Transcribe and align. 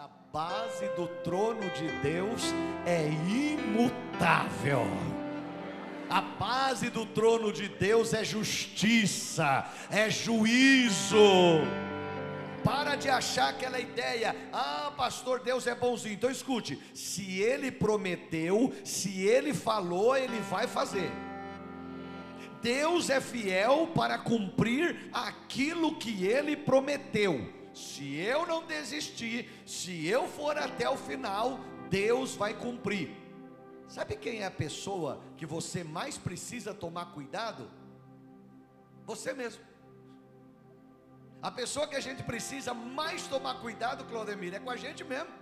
A 0.00 0.08
base 0.32 0.88
do 0.96 1.06
trono 1.22 1.68
de 1.72 1.86
Deus 2.00 2.54
é 2.86 3.06
imutável. 3.28 4.86
A 6.08 6.22
base 6.22 6.88
do 6.88 7.04
trono 7.04 7.52
de 7.52 7.68
Deus 7.68 8.14
é 8.14 8.24
justiça, 8.24 9.70
é 9.90 10.08
juízo. 10.08 11.18
Para 12.64 12.96
de 12.96 13.10
achar 13.10 13.50
aquela 13.50 13.78
ideia, 13.78 14.34
ah, 14.50 14.90
pastor, 14.96 15.40
Deus 15.40 15.66
é 15.66 15.74
bonzinho. 15.74 16.14
Então 16.14 16.30
escute: 16.30 16.80
se 16.94 17.38
ele 17.38 17.70
prometeu, 17.70 18.72
se 18.82 19.20
ele 19.26 19.52
falou, 19.52 20.16
ele 20.16 20.40
vai 20.48 20.66
fazer. 20.66 21.12
Deus 22.62 23.10
é 23.10 23.20
fiel 23.20 23.88
para 23.94 24.16
cumprir 24.16 25.10
aquilo 25.12 25.96
que 25.96 26.24
ele 26.24 26.56
prometeu. 26.56 27.59
Se 27.72 28.16
eu 28.16 28.46
não 28.46 28.66
desistir, 28.66 29.48
se 29.66 30.06
eu 30.06 30.26
for 30.28 30.58
até 30.58 30.88
o 30.88 30.96
final, 30.96 31.60
Deus 31.88 32.34
vai 32.34 32.54
cumprir. 32.54 33.16
Sabe 33.88 34.16
quem 34.16 34.40
é 34.40 34.46
a 34.46 34.50
pessoa 34.50 35.20
que 35.36 35.46
você 35.46 35.82
mais 35.82 36.16
precisa 36.16 36.72
tomar 36.72 37.06
cuidado? 37.06 37.70
Você 39.04 39.32
mesmo. 39.32 39.62
A 41.42 41.50
pessoa 41.50 41.86
que 41.88 41.96
a 41.96 42.00
gente 42.00 42.22
precisa 42.22 42.74
mais 42.74 43.26
tomar 43.26 43.60
cuidado, 43.60 44.04
Claudemir, 44.04 44.54
é 44.54 44.58
com 44.58 44.70
a 44.70 44.76
gente 44.76 45.02
mesmo. 45.02 45.32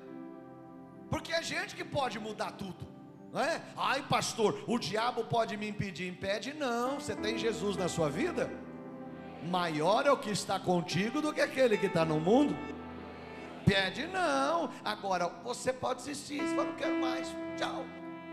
Porque 1.10 1.32
é 1.32 1.38
a 1.38 1.42
gente 1.42 1.74
que 1.74 1.84
pode 1.84 2.18
mudar 2.18 2.52
tudo. 2.52 2.86
Não 3.32 3.40
é? 3.40 3.60
Ai, 3.76 4.02
pastor, 4.08 4.64
o 4.66 4.78
diabo 4.78 5.24
pode 5.24 5.56
me 5.56 5.68
impedir. 5.68 6.08
Impede? 6.08 6.54
Não. 6.54 7.00
Você 7.00 7.14
tem 7.14 7.36
Jesus 7.36 7.76
na 7.76 7.88
sua 7.88 8.08
vida? 8.08 8.50
Maior 9.44 10.06
é 10.06 10.10
o 10.10 10.16
que 10.16 10.30
está 10.30 10.58
contigo 10.58 11.20
do 11.20 11.32
que 11.32 11.40
aquele 11.40 11.78
que 11.78 11.86
está 11.86 12.04
no 12.04 12.18
mundo. 12.18 12.56
Pede 13.64 14.06
não. 14.06 14.70
Agora, 14.84 15.28
você 15.44 15.72
pode 15.72 16.00
desistir. 16.00 16.40
Você 16.40 16.54
fala, 16.54 16.68
não 16.68 16.76
quero 16.76 17.00
mais. 17.00 17.28
Tchau. 17.56 17.84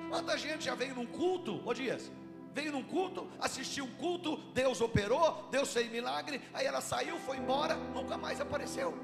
Quanta 0.09 0.37
gente 0.37 0.65
já 0.65 0.75
veio 0.75 0.95
num 0.95 1.05
culto, 1.05 1.61
ô 1.65 1.73
Dias? 1.73 2.11
Veio 2.53 2.71
num 2.71 2.83
culto, 2.83 3.27
assistiu 3.37 3.83
um 3.83 3.91
culto, 3.95 4.37
Deus 4.53 4.79
operou, 4.79 5.45
Deus 5.51 5.73
fez 5.73 5.91
milagre, 5.91 6.41
aí 6.53 6.65
ela 6.65 6.79
saiu, 6.79 7.17
foi 7.17 7.35
embora, 7.35 7.75
nunca 7.75 8.17
mais 8.17 8.39
apareceu. 8.39 8.97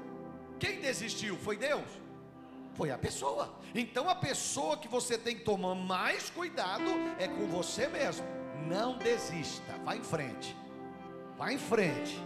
Quem 0.58 0.80
desistiu? 0.80 1.36
Foi 1.36 1.58
Deus? 1.58 1.84
Foi 2.74 2.90
a 2.90 2.96
pessoa. 2.96 3.54
Então 3.74 4.08
a 4.08 4.14
pessoa 4.14 4.78
que 4.78 4.88
você 4.88 5.18
tem 5.18 5.36
que 5.36 5.44
tomar 5.44 5.74
mais 5.74 6.30
cuidado 6.30 6.90
é 7.18 7.28
com 7.28 7.46
você 7.46 7.88
mesmo. 7.88 8.24
Não 8.66 8.96
desista, 8.96 9.76
vá 9.84 9.94
em 9.94 10.02
frente. 10.02 10.56
Vá 11.42 11.52
em 11.52 11.58
frente. 11.58 12.22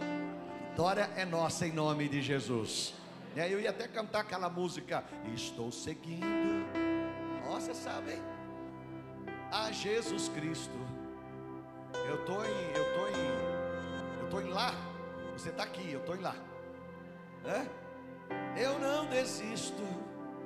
Vitória 0.69 1.09
é 1.15 1.25
nossa 1.25 1.65
em 1.65 1.71
nome 1.71 2.07
de 2.07 2.21
Jesus. 2.21 2.93
Eu 3.35 3.59
ia 3.59 3.71
até 3.71 3.87
cantar 3.87 4.19
aquela 4.19 4.47
música, 4.47 5.03
Estou 5.33 5.71
seguindo. 5.71 6.63
Nossa, 7.43 7.73
sabe, 7.73 8.11
hein? 8.11 8.21
a 9.51 9.71
Jesus 9.71 10.29
Cristo. 10.29 10.77
Eu 12.07 12.23
tô 12.25 12.43
em, 12.45 12.71
eu 12.75 12.93
tô 12.93 13.07
em, 13.07 14.21
eu 14.21 14.29
tô 14.29 14.39
em 14.39 14.49
lá. 14.49 14.71
Você 15.33 15.49
está 15.49 15.63
aqui, 15.63 15.91
eu 15.91 16.01
tô 16.01 16.13
em 16.13 16.19
lá. 16.19 16.35
Eu 18.55 18.77
não 18.77 19.07
desisto. 19.07 19.81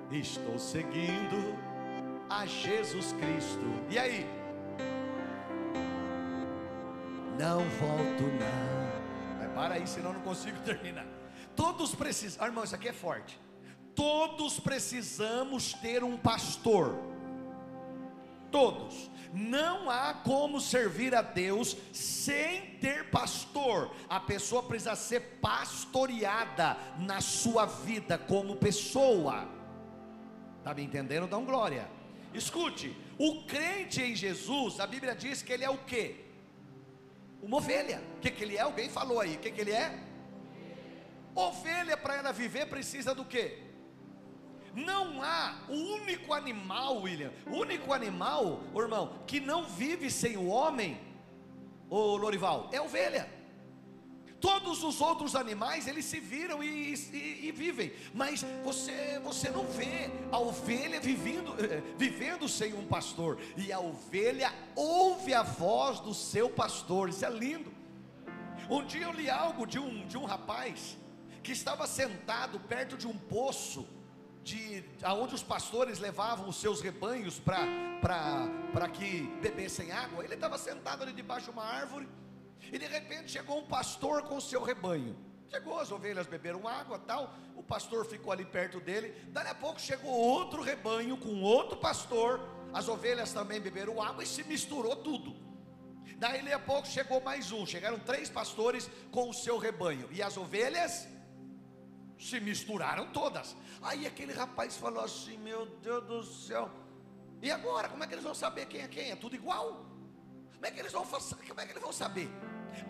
Estou 0.10 0.58
seguindo 0.58 1.58
a 2.30 2.46
Jesus 2.46 3.12
Cristo. 3.20 3.66
E 3.90 4.00
aí? 4.00 4.41
Não 7.42 7.68
volto 7.80 8.24
não. 8.24 9.40
Mas 9.40 9.52
para 9.54 9.74
aí, 9.76 9.88
senão 9.88 10.14
não 10.14 10.22
consigo 10.22 10.60
terminar. 10.64 11.06
Todos 11.56 11.96
precisam, 11.96 12.44
ah, 12.44 12.48
irmão, 12.48 12.64
isso 12.64 12.76
aqui 12.76 12.88
é 12.88 12.94
forte. 12.94 13.40
Todos 13.96 14.60
precisamos 14.60 15.74
ter 15.74 16.04
um 16.04 16.18
pastor 16.18 17.12
todos. 18.52 19.10
Não 19.34 19.90
há 19.90 20.14
como 20.14 20.60
servir 20.60 21.16
a 21.16 21.22
Deus 21.22 21.78
sem 21.94 22.76
ter 22.82 23.10
pastor. 23.10 23.96
A 24.10 24.20
pessoa 24.20 24.62
precisa 24.62 24.96
ser 24.96 25.22
pastoreada 25.42 26.78
na 27.00 27.22
sua 27.22 27.66
vida 27.66 28.18
como 28.18 28.58
pessoa. 28.58 29.48
Está 30.58 30.74
me 30.74 30.84
entendendo? 30.84 31.28
Dão 31.28 31.46
glória. 31.46 31.90
Escute, 32.34 32.96
o 33.18 33.44
crente 33.44 34.02
em 34.02 34.16
Jesus, 34.16 34.80
a 34.80 34.88
Bíblia 34.88 35.16
diz 35.16 35.42
que 35.42 35.52
ele 35.52 35.64
é 35.64 35.70
o 35.70 35.78
quê? 35.78 36.31
Uma 37.42 37.58
ovelha. 37.58 38.02
O 38.18 38.20
que, 38.20 38.32
que 38.32 38.44
ele 38.44 38.58
é? 38.58 38.62
Alguém 38.62 38.90
falou 38.90 39.20
aí. 39.20 39.36
O 39.36 39.40
que, 39.40 39.52
que 39.52 39.62
ele 39.62 39.72
é? 39.72 40.00
Ovelha 41.34 41.98
para 41.98 42.16
ela 42.16 42.32
viver 42.32 42.68
precisa 42.68 43.16
do 43.16 43.26
quê? 43.26 43.58
Não 44.74 45.22
há 45.22 45.66
o 45.68 45.74
único 45.74 46.34
animal, 46.34 47.02
William, 47.02 47.32
o 47.46 47.58
único 47.58 47.92
animal, 47.94 48.62
irmão, 48.76 49.20
que 49.28 49.40
não 49.40 49.66
vive 49.66 50.10
sem 50.10 50.38
o 50.38 50.48
homem, 50.48 51.00
o 51.90 52.16
Lorival, 52.16 52.70
é 52.72 52.80
ovelha. 52.80 53.28
Todos 54.42 54.84
os 54.84 55.00
outros 55.00 55.36
animais 55.36 55.88
eles 55.88 56.04
se 56.06 56.20
viram 56.20 56.64
e, 56.64 56.96
e, 56.96 57.48
e, 57.48 57.52
vivem, 57.52 57.94
mas 58.12 58.44
você 58.64 59.20
você 59.24 59.52
não 59.52 59.68
vê 59.68 60.10
a 60.32 60.40
ovelha 60.40 61.00
vivendo, 61.00 61.56
vivendo 61.96 62.50
sem 62.50 62.74
um 62.74 62.88
pastor, 62.88 63.38
e 63.56 63.72
a 63.72 63.80
ovelha 63.80 64.52
ouve 64.76 65.32
a 65.36 65.44
voz 65.44 66.00
do 66.00 66.12
seu 66.12 66.50
pastor, 66.50 67.10
isso 67.10 67.24
é 67.24 67.30
lindo. 67.30 67.72
Um 68.68 68.84
dia 68.84 69.04
eu 69.04 69.12
li 69.12 69.30
algo 69.30 69.68
de 69.68 69.78
um, 69.78 70.08
de 70.08 70.18
um 70.18 70.26
rapaz 70.26 70.98
que 71.44 71.52
estava 71.52 71.86
sentado 71.86 72.60
perto 72.60 72.98
de 72.98 73.08
um 73.08 73.16
poço, 73.16 73.88
de 74.44 74.84
aonde 75.04 75.36
os 75.36 75.44
pastores 75.44 76.00
levavam 76.00 76.50
os 76.50 76.56
seus 76.56 76.82
rebanhos 76.82 77.40
para 77.40 78.90
que 78.92 79.22
bebessem 79.40 79.92
água. 79.92 80.24
Ele 80.24 80.34
estava 80.34 80.58
sentado 80.58 81.04
ali 81.04 81.14
debaixo 81.14 81.46
de 81.46 81.52
uma 81.52 81.64
árvore 81.64 82.08
e 82.72 82.78
de 82.78 82.86
repente 82.86 83.32
chegou 83.32 83.60
um 83.60 83.66
pastor 83.66 84.24
com 84.24 84.38
o 84.38 84.42
seu 84.42 84.62
rebanho. 84.62 85.16
Chegou, 85.50 85.80
as 85.80 85.92
ovelhas 85.92 86.28
beberam 86.28 86.68
água 86.68 86.98
tal. 87.00 87.36
O 87.56 87.64
pastor 87.64 88.06
ficou 88.06 88.32
ali 88.32 88.46
perto 88.46 88.80
dele. 88.80 89.14
Daí 89.30 89.48
a 89.48 89.56
pouco 89.56 89.80
chegou 89.80 90.12
outro 90.12 90.62
rebanho 90.62 91.18
com 91.18 91.42
outro 91.42 91.78
pastor. 91.78 92.40
As 92.74 92.88
ovelhas 92.88 93.34
também 93.34 93.60
beberam 93.60 94.02
água 94.02 94.24
e 94.24 94.28
se 94.28 94.44
misturou 94.44 94.96
tudo. 94.96 95.36
Daí 96.18 96.54
a 96.54 96.60
pouco 96.60 96.88
chegou 96.88 97.20
mais 97.20 97.52
um. 97.52 97.66
Chegaram 97.66 98.00
três 98.00 98.30
pastores 98.30 98.90
com 99.12 99.30
o 99.30 99.34
seu 99.34 99.58
rebanho. 99.58 100.08
E 100.12 100.22
as 100.22 100.38
ovelhas 100.38 101.08
se 102.18 102.40
misturaram 102.40 103.08
todas. 103.12 103.56
Aí 103.82 104.06
aquele 104.06 104.32
rapaz 104.32 104.78
falou 104.78 105.04
assim: 105.04 105.38
Meu 105.38 105.66
Deus 105.66 106.06
do 106.06 106.24
céu, 106.24 106.72
e 107.42 107.50
agora? 107.50 107.90
Como 107.90 108.04
é 108.04 108.08
que 108.08 108.14
eles 108.14 108.24
vão 108.24 108.36
saber 108.36 108.68
quem 108.68 108.82
é 108.82 108.88
quem? 108.88 109.12
É 109.12 109.16
tudo 109.16 109.36
igual? 109.36 109.86
Como 110.54 110.66
é 110.66 110.72
que 110.72 110.80
eles 110.80 110.92
vão, 110.92 111.04
como 111.04 111.60
é 111.60 111.66
que 111.66 111.72
eles 111.72 111.82
vão 111.82 111.92
saber? 111.92 112.30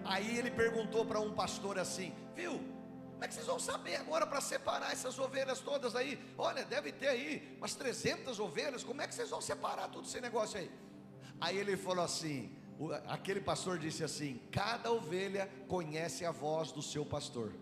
Aí 0.04 0.38
ele 0.38 0.52
perguntou 0.52 1.06
para 1.06 1.20
um 1.20 1.34
pastor 1.34 1.78
assim: 1.80 2.14
Viu? 2.36 2.60
Como 3.12 3.24
é 3.24 3.28
que 3.28 3.36
vocês 3.36 3.46
vão 3.46 3.60
saber 3.60 3.96
agora 3.98 4.26
para 4.26 4.42
separar 4.42 4.92
essas 4.92 5.20
ovelhas 5.20 5.60
todas 5.60 5.96
aí? 5.96 6.20
Olha, 6.38 6.66
deve 6.66 6.92
ter 6.92 7.08
aí 7.08 7.56
umas 7.60 7.76
300 7.76 8.40
ovelhas. 8.40 8.84
Como 8.84 9.00
é 9.00 9.08
que 9.08 9.14
vocês 9.14 9.30
vão 9.30 9.40
separar 9.40 9.90
todo 9.90 10.08
esse 10.08 10.20
negócio 10.20 10.60
aí? 10.60 10.72
Aí 11.40 11.58
ele 11.58 11.78
falou 11.78 12.04
assim: 12.04 12.56
aquele 13.08 13.40
pastor 13.40 13.78
disse 13.78 14.04
assim: 14.04 14.42
Cada 14.52 14.92
ovelha 14.92 15.50
conhece 15.68 16.26
a 16.26 16.32
voz 16.32 16.72
do 16.72 16.82
seu 16.82 17.06
pastor. 17.06 17.54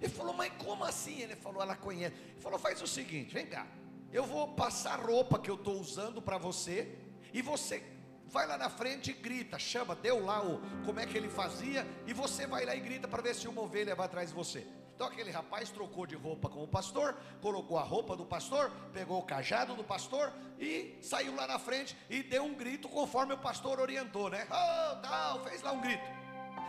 Ele 0.00 0.12
falou, 0.12 0.34
mas 0.34 0.52
como 0.58 0.84
assim? 0.84 1.20
Ele 1.20 1.36
falou, 1.36 1.62
ela 1.62 1.74
conhece. 1.74 2.14
Ele 2.14 2.40
falou, 2.40 2.58
faz 2.58 2.80
o 2.82 2.86
seguinte, 2.86 3.32
vem 3.32 3.46
cá. 3.46 3.66
Eu 4.12 4.24
vou 4.24 4.48
passar 4.48 4.98
a 4.98 5.02
roupa 5.02 5.38
que 5.38 5.50
eu 5.50 5.54
estou 5.54 5.80
usando 5.80 6.20
para 6.22 6.38
você. 6.38 6.96
E 7.32 7.42
você 7.42 7.80
vai 8.26 8.46
lá 8.46 8.58
na 8.58 8.68
frente 8.68 9.10
e 9.10 9.14
grita, 9.14 9.58
chama, 9.58 9.94
deu 9.94 10.24
lá 10.24 10.42
o 10.42 10.60
como 10.84 11.00
é 11.00 11.06
que 11.06 11.16
ele 11.16 11.28
fazia. 11.28 11.86
E 12.06 12.12
você 12.12 12.46
vai 12.46 12.64
lá 12.64 12.74
e 12.74 12.80
grita 12.80 13.06
para 13.08 13.22
ver 13.22 13.34
se 13.34 13.48
uma 13.48 13.62
ovelha 13.62 13.94
vai 13.94 14.06
atrás 14.06 14.30
de 14.30 14.34
você. 14.34 14.66
Então 14.94 15.06
aquele 15.06 15.30
rapaz 15.30 15.70
trocou 15.70 16.06
de 16.06 16.14
roupa 16.14 16.48
com 16.48 16.64
o 16.64 16.68
pastor, 16.68 17.14
colocou 17.42 17.78
a 17.78 17.82
roupa 17.82 18.16
do 18.16 18.24
pastor, 18.24 18.70
pegou 18.94 19.18
o 19.18 19.22
cajado 19.22 19.74
do 19.74 19.84
pastor 19.84 20.32
e 20.58 20.98
saiu 21.02 21.34
lá 21.36 21.46
na 21.46 21.58
frente 21.58 21.94
e 22.08 22.22
deu 22.22 22.44
um 22.44 22.54
grito 22.54 22.88
conforme 22.88 23.34
o 23.34 23.38
pastor 23.38 23.78
orientou, 23.78 24.30
né? 24.30 24.46
Oh, 24.50 24.96
tal, 25.02 25.44
fez 25.44 25.60
lá 25.62 25.72
um 25.72 25.82
grito. 25.82 26.02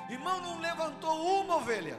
Irmão, 0.10 0.42
não 0.42 0.60
levantou 0.60 1.42
uma 1.42 1.56
ovelha. 1.56 1.98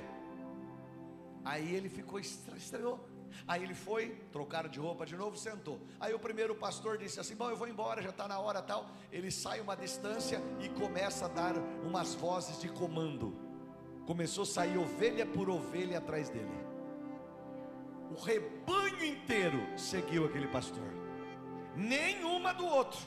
Aí 1.44 1.74
ele 1.74 1.88
ficou 1.88 2.20
estranhou. 2.20 3.17
Aí 3.46 3.62
ele 3.62 3.74
foi, 3.74 4.10
trocaram 4.32 4.68
de 4.68 4.78
roupa 4.78 5.06
de 5.06 5.16
novo, 5.16 5.36
sentou. 5.36 5.80
Aí 5.98 6.14
o 6.14 6.18
primeiro 6.18 6.54
pastor 6.54 6.98
disse 6.98 7.20
assim: 7.20 7.34
Bom, 7.34 7.50
eu 7.50 7.56
vou 7.56 7.68
embora, 7.68 8.02
já 8.02 8.10
está 8.10 8.28
na 8.28 8.38
hora 8.38 8.62
tal. 8.62 8.90
Ele 9.10 9.30
sai 9.30 9.60
uma 9.60 9.76
distância 9.76 10.40
e 10.60 10.68
começa 10.68 11.26
a 11.26 11.28
dar 11.28 11.56
umas 11.84 12.14
vozes 12.14 12.60
de 12.60 12.68
comando. 12.68 13.36
Começou 14.06 14.42
a 14.42 14.46
sair 14.46 14.78
ovelha 14.78 15.26
por 15.26 15.50
ovelha 15.50 15.98
atrás 15.98 16.28
dele. 16.28 16.66
O 18.10 18.20
rebanho 18.20 19.04
inteiro 19.04 19.60
seguiu 19.78 20.24
aquele 20.24 20.48
pastor, 20.48 20.88
nenhuma 21.76 22.54
do 22.54 22.66
outro. 22.66 23.00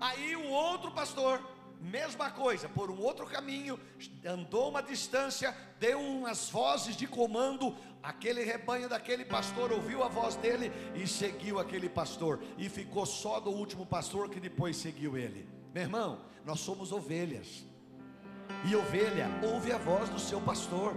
Aí 0.00 0.34
o 0.34 0.48
outro 0.48 0.90
pastor 0.90 1.40
mesma 1.84 2.30
coisa, 2.30 2.68
por 2.68 2.90
um 2.90 3.00
outro 3.00 3.26
caminho, 3.26 3.78
andou 4.24 4.70
uma 4.70 4.82
distância, 4.82 5.54
deu 5.78 6.00
umas 6.00 6.48
vozes 6.48 6.96
de 6.96 7.06
comando, 7.06 7.76
Aquele 8.04 8.44
rebanho 8.44 8.86
daquele 8.86 9.24
pastor 9.24 9.72
ouviu 9.72 10.04
a 10.04 10.08
voz 10.08 10.36
dele 10.36 10.70
e 10.94 11.06
seguiu 11.06 11.58
aquele 11.58 11.88
pastor, 11.88 12.38
e 12.58 12.68
ficou 12.68 13.06
só 13.06 13.40
do 13.40 13.50
último 13.50 13.86
pastor 13.86 14.28
que 14.28 14.38
depois 14.38 14.76
seguiu 14.76 15.16
ele. 15.16 15.48
Meu 15.72 15.84
irmão, 15.84 16.20
nós 16.44 16.60
somos 16.60 16.92
ovelhas, 16.92 17.64
e 18.68 18.76
ovelha 18.76 19.26
ouve 19.42 19.72
a 19.72 19.78
voz 19.78 20.10
do 20.10 20.18
seu 20.18 20.38
pastor. 20.38 20.94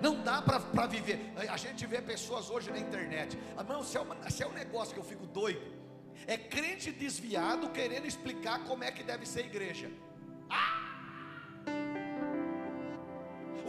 Não 0.00 0.22
dá 0.22 0.40
para 0.40 0.86
viver. 0.86 1.32
A 1.50 1.56
gente 1.56 1.84
vê 1.84 2.00
pessoas 2.00 2.48
hoje 2.48 2.70
na 2.70 2.78
internet. 2.78 3.36
Irmão, 3.58 3.82
se 3.82 3.98
é, 3.98 4.30
se 4.30 4.44
é 4.44 4.46
um 4.46 4.52
negócio 4.52 4.94
que 4.94 5.00
eu 5.00 5.04
fico 5.04 5.26
doido, 5.26 5.66
é 6.28 6.38
crente 6.38 6.92
desviado 6.92 7.68
querendo 7.70 8.06
explicar 8.06 8.64
como 8.64 8.84
é 8.84 8.92
que 8.92 9.02
deve 9.02 9.26
ser 9.26 9.46
igreja. 9.46 9.90
Ah! 10.48 10.79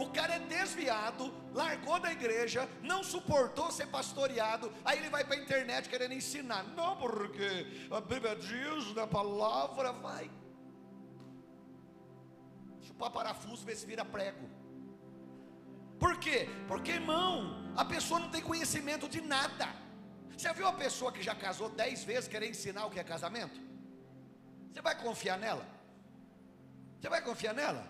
O 0.02 0.10
cara 0.10 0.34
é 0.34 0.38
desviado, 0.40 1.32
largou 1.54 1.98
da 2.04 2.10
igreja, 2.10 2.68
não 2.82 3.04
suportou 3.04 3.70
ser 3.70 3.86
pastoreado, 3.86 4.72
aí 4.84 4.98
ele 4.98 5.10
vai 5.14 5.22
para 5.24 5.36
a 5.36 5.42
internet 5.44 5.88
querendo 5.88 6.14
ensinar. 6.20 6.64
Não, 6.78 6.96
porque 6.96 7.48
a 7.98 8.00
Bíblia 8.00 8.34
diz 8.34 8.92
na 8.96 9.06
palavra, 9.06 9.92
vai. 9.92 10.28
Chupar 12.80 13.12
parafuso, 13.12 13.64
ver 13.64 13.76
se 13.76 13.86
vira 13.86 14.04
prego. 14.04 14.44
Por 16.00 16.16
quê? 16.18 16.48
Porque, 16.66 16.90
irmão, 17.00 17.72
a 17.76 17.84
pessoa 17.84 18.18
não 18.18 18.28
tem 18.28 18.42
conhecimento 18.42 19.08
de 19.08 19.20
nada. 19.20 19.68
Você 20.36 20.52
viu 20.52 20.66
a 20.66 20.72
pessoa 20.72 21.12
que 21.12 21.22
já 21.22 21.34
casou 21.46 21.68
dez 21.68 22.02
vezes 22.02 22.28
querer 22.28 22.50
ensinar 22.50 22.86
o 22.86 22.90
que 22.90 22.98
é 22.98 23.04
casamento? 23.04 23.60
Você 24.72 24.82
vai 24.82 24.96
confiar 25.00 25.38
nela? 25.38 25.64
Você 26.98 27.08
vai 27.08 27.22
confiar 27.22 27.54
nela? 27.54 27.86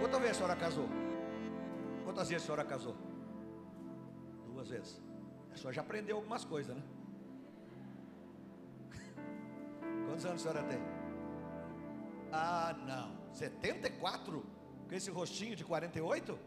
Quantas 0.00 0.20
vezes 0.20 0.36
a 0.36 0.38
senhora 0.40 0.56
casou? 0.56 0.88
Quantas 2.08 2.30
vezes 2.30 2.42
a 2.42 2.46
senhora 2.46 2.64
casou? 2.64 2.96
Duas 4.46 4.68
vezes. 4.70 4.98
A 5.52 5.56
senhora 5.58 5.74
já 5.74 5.82
aprendeu 5.82 6.16
algumas 6.16 6.42
coisas, 6.42 6.74
né? 6.74 6.82
Quantos 10.08 10.24
anos 10.24 10.46
a 10.46 10.50
senhora 10.50 10.62
tem? 10.70 10.78
Ah, 12.32 12.74
não. 12.86 13.34
74? 13.34 14.42
Com 14.88 14.94
esse 14.94 15.10
rostinho 15.10 15.54
de 15.54 15.66
48? 15.66 16.38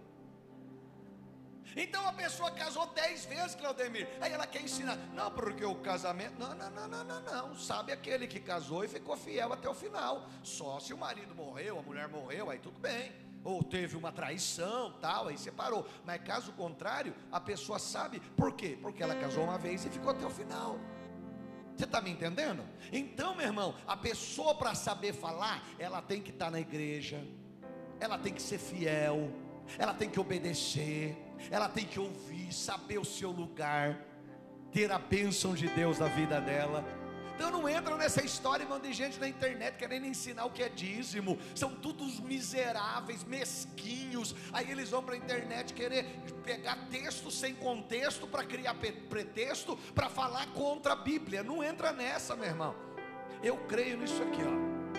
Então 1.76 2.08
a 2.08 2.14
pessoa 2.14 2.50
casou 2.50 2.88
dez 2.88 3.26
vezes, 3.26 3.54
Claudemir. 3.54 4.08
Aí 4.20 4.34
ela 4.34 4.48
quer 4.48 4.64
ensinar. 4.64 4.96
Não, 5.14 5.30
porque 5.30 5.64
o 5.64 5.76
casamento. 5.76 6.40
Não, 6.40 6.56
não, 6.56 6.72
não, 6.72 6.88
não, 6.88 7.04
não, 7.04 7.22
não. 7.22 7.56
Sabe 7.56 7.92
aquele 7.92 8.26
que 8.26 8.40
casou 8.40 8.84
e 8.84 8.88
ficou 8.88 9.16
fiel 9.16 9.54
até 9.54 9.70
o 9.70 9.76
final. 9.76 10.28
Só 10.42 10.80
se 10.80 10.92
o 10.92 10.98
marido 10.98 11.36
morreu, 11.36 11.78
a 11.78 11.84
mulher 11.84 12.08
morreu, 12.08 12.50
aí 12.50 12.58
tudo 12.58 12.80
bem 12.80 13.30
ou 13.44 13.64
teve 13.64 13.96
uma 13.98 14.12
traição, 14.12 14.94
tal, 15.00 15.28
aí 15.28 15.38
separou. 15.38 15.88
Mas 16.06 16.22
caso 16.22 16.52
contrário, 16.54 17.14
a 17.32 17.40
pessoa 17.40 17.80
sabe 17.80 18.20
por 18.36 18.54
quê? 18.54 18.78
Porque 18.82 19.02
ela 19.02 19.16
casou 19.16 19.44
uma 19.44 19.58
vez 19.58 19.86
e 19.86 19.90
ficou 19.90 20.12
até 20.12 20.26
o 20.26 20.30
final. 20.30 20.80
Você 21.76 21.86
está 21.86 22.02
me 22.02 22.12
entendendo? 22.12 22.64
Então, 22.92 23.36
meu 23.36 23.46
irmão, 23.46 23.76
a 23.88 23.98
pessoa 23.98 24.54
para 24.54 24.76
saber 24.76 25.14
falar, 25.14 25.64
ela 25.80 26.02
tem 26.02 26.22
que 26.22 26.30
estar 26.30 26.46
tá 26.46 26.52
na 26.52 26.60
igreja, 26.60 27.26
ela 28.00 28.18
tem 28.18 28.34
que 28.34 28.42
ser 28.42 28.60
fiel, 28.60 29.32
ela 29.78 29.94
tem 29.94 30.10
que 30.10 30.20
obedecer, 30.20 31.18
ela 31.50 31.68
tem 31.68 31.86
que 31.86 32.00
ouvir, 32.00 32.54
saber 32.54 33.00
o 33.00 33.06
seu 33.06 33.32
lugar, 33.32 33.98
ter 34.72 34.92
a 34.92 35.00
bênção 35.00 35.56
de 35.56 35.68
Deus 35.70 35.98
na 36.00 36.08
vida 36.08 36.40
dela. 36.40 36.86
Então 37.42 37.60
não 37.60 37.68
entram 37.68 37.98
nessa 37.98 38.24
história, 38.24 38.64
irmão, 38.64 38.80
de 38.80 38.94
gente 38.94 39.20
na 39.20 39.28
internet 39.28 39.76
querendo 39.76 40.06
ensinar 40.06 40.46
o 40.46 40.52
que 40.52 40.62
é 40.62 40.70
dízimo. 40.70 41.40
São 41.56 41.74
todos 41.74 42.20
miseráveis, 42.20 43.24
mesquinhos. 43.24 44.36
Aí 44.54 44.70
eles 44.70 44.92
vão 44.92 45.02
para 45.02 45.16
a 45.16 45.18
internet 45.18 45.74
querer 45.74 46.06
pegar 46.44 46.76
texto 46.92 47.32
sem 47.32 47.56
contexto 47.56 48.28
para 48.28 48.44
criar 48.44 48.76
pretexto 49.10 49.76
para 49.96 50.08
falar 50.08 50.46
contra 50.54 50.94
a 50.94 50.96
Bíblia. 50.96 51.42
Não 51.42 51.64
entra 51.64 51.92
nessa, 51.92 52.36
meu 52.36 52.46
irmão. 52.46 52.76
Eu 53.42 53.58
creio 53.68 53.98
nisso 53.98 54.22
aqui, 54.22 54.44
ó. 54.44 54.92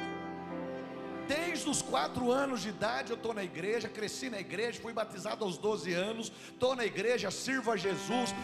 Desde 1.29 1.71
os 1.71 1.81
quatro 1.81 2.33
anos 2.33 2.63
de 2.63 2.71
idade 2.71 3.13
eu 3.13 3.17
estou 3.17 3.33
na 3.33 3.45
igreja, 3.45 3.89
cresci 3.89 4.29
na 4.29 4.41
igreja, 4.41 4.83
fui 4.83 4.93
batizado 4.93 5.45
aos 5.45 5.57
12 5.57 5.93
anos, 5.93 6.33
estou 6.49 6.75
na 6.75 6.85
igreja, 6.85 7.31
sirvo 7.31 7.71
a 7.71 7.77
Jesus, 7.77 8.35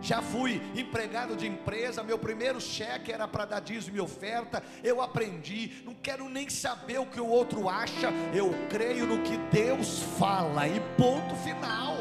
já 0.00 0.22
fui 0.22 0.60
empregado 0.74 1.36
de 1.36 1.46
empresa, 1.46 2.02
meu 2.02 2.18
primeiro 2.18 2.60
cheque 2.60 3.12
era 3.12 3.26
para 3.26 3.44
dar 3.44 3.60
dízimo 3.60 3.96
e 3.96 4.00
oferta, 4.00 4.62
eu 4.82 5.00
aprendi, 5.00 5.82
não 5.84 5.94
quero 5.94 6.28
nem 6.28 6.48
saber 6.48 6.98
o 6.98 7.06
que 7.06 7.20
o 7.20 7.26
outro 7.26 7.68
acha, 7.68 8.10
eu 8.34 8.50
creio 8.68 9.06
no 9.06 9.22
que 9.22 9.36
Deus 9.50 10.02
fala, 10.18 10.68
e 10.68 10.80
ponto 10.96 11.34
final. 11.36 11.96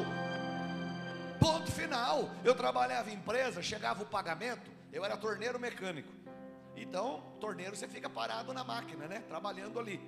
Ponto 1.39 1.71
final. 1.71 2.31
Eu 2.44 2.56
trabalhava 2.56 3.12
em 3.12 3.15
empresa, 3.15 3.62
chegava 3.62 4.03
o 4.03 4.06
pagamento, 4.06 4.71
eu 4.92 5.03
era 5.03 5.18
torneiro 5.18 5.59
mecânico. 5.59 6.12
Então, 6.75 7.24
torneiro 7.39 7.75
você 7.75 7.88
fica 7.88 8.09
parado 8.09 8.53
na 8.53 8.63
máquina, 8.63 9.07
né? 9.07 9.24
Trabalhando 9.27 9.80
ali. 9.80 10.01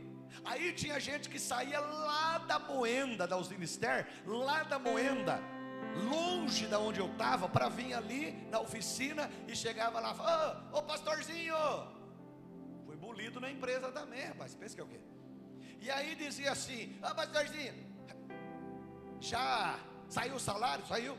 Aí 0.43 0.73
tinha 0.73 0.99
gente 0.99 1.29
que 1.29 1.39
saía 1.39 1.79
lá 1.79 2.39
da 2.39 2.59
Moenda, 2.59 3.25
da 3.25 3.37
Usinister, 3.37 4.07
lá 4.25 4.63
da 4.63 4.77
Moenda, 4.77 5.39
longe 6.09 6.67
da 6.67 6.79
onde 6.79 6.99
eu 6.99 7.09
estava, 7.11 7.47
para 7.49 7.69
vir 7.69 7.93
ali 7.93 8.31
na 8.49 8.59
oficina 8.59 9.29
e 9.47 9.55
chegava 9.55 9.99
lá, 9.99 10.11
ô 10.13 10.75
oh, 10.75 10.77
oh, 10.77 10.83
pastorzinho, 10.83 11.55
fui 12.85 12.95
bolido 12.95 13.39
na 13.39 13.49
empresa 13.51 13.91
também, 13.91 14.25
rapaz, 14.25 14.55
pensa 14.55 14.75
que 14.75 14.81
é 14.81 14.83
o 14.83 14.87
quê? 14.87 14.99
E 15.79 15.89
aí 15.91 16.15
dizia 16.15 16.51
assim, 16.51 16.99
ô 17.03 17.07
oh, 17.11 17.15
pastorzinho, 17.15 17.75
já 19.19 19.79
saiu 20.09 20.35
o 20.35 20.39
salário? 20.39 20.85
Saiu? 20.85 21.17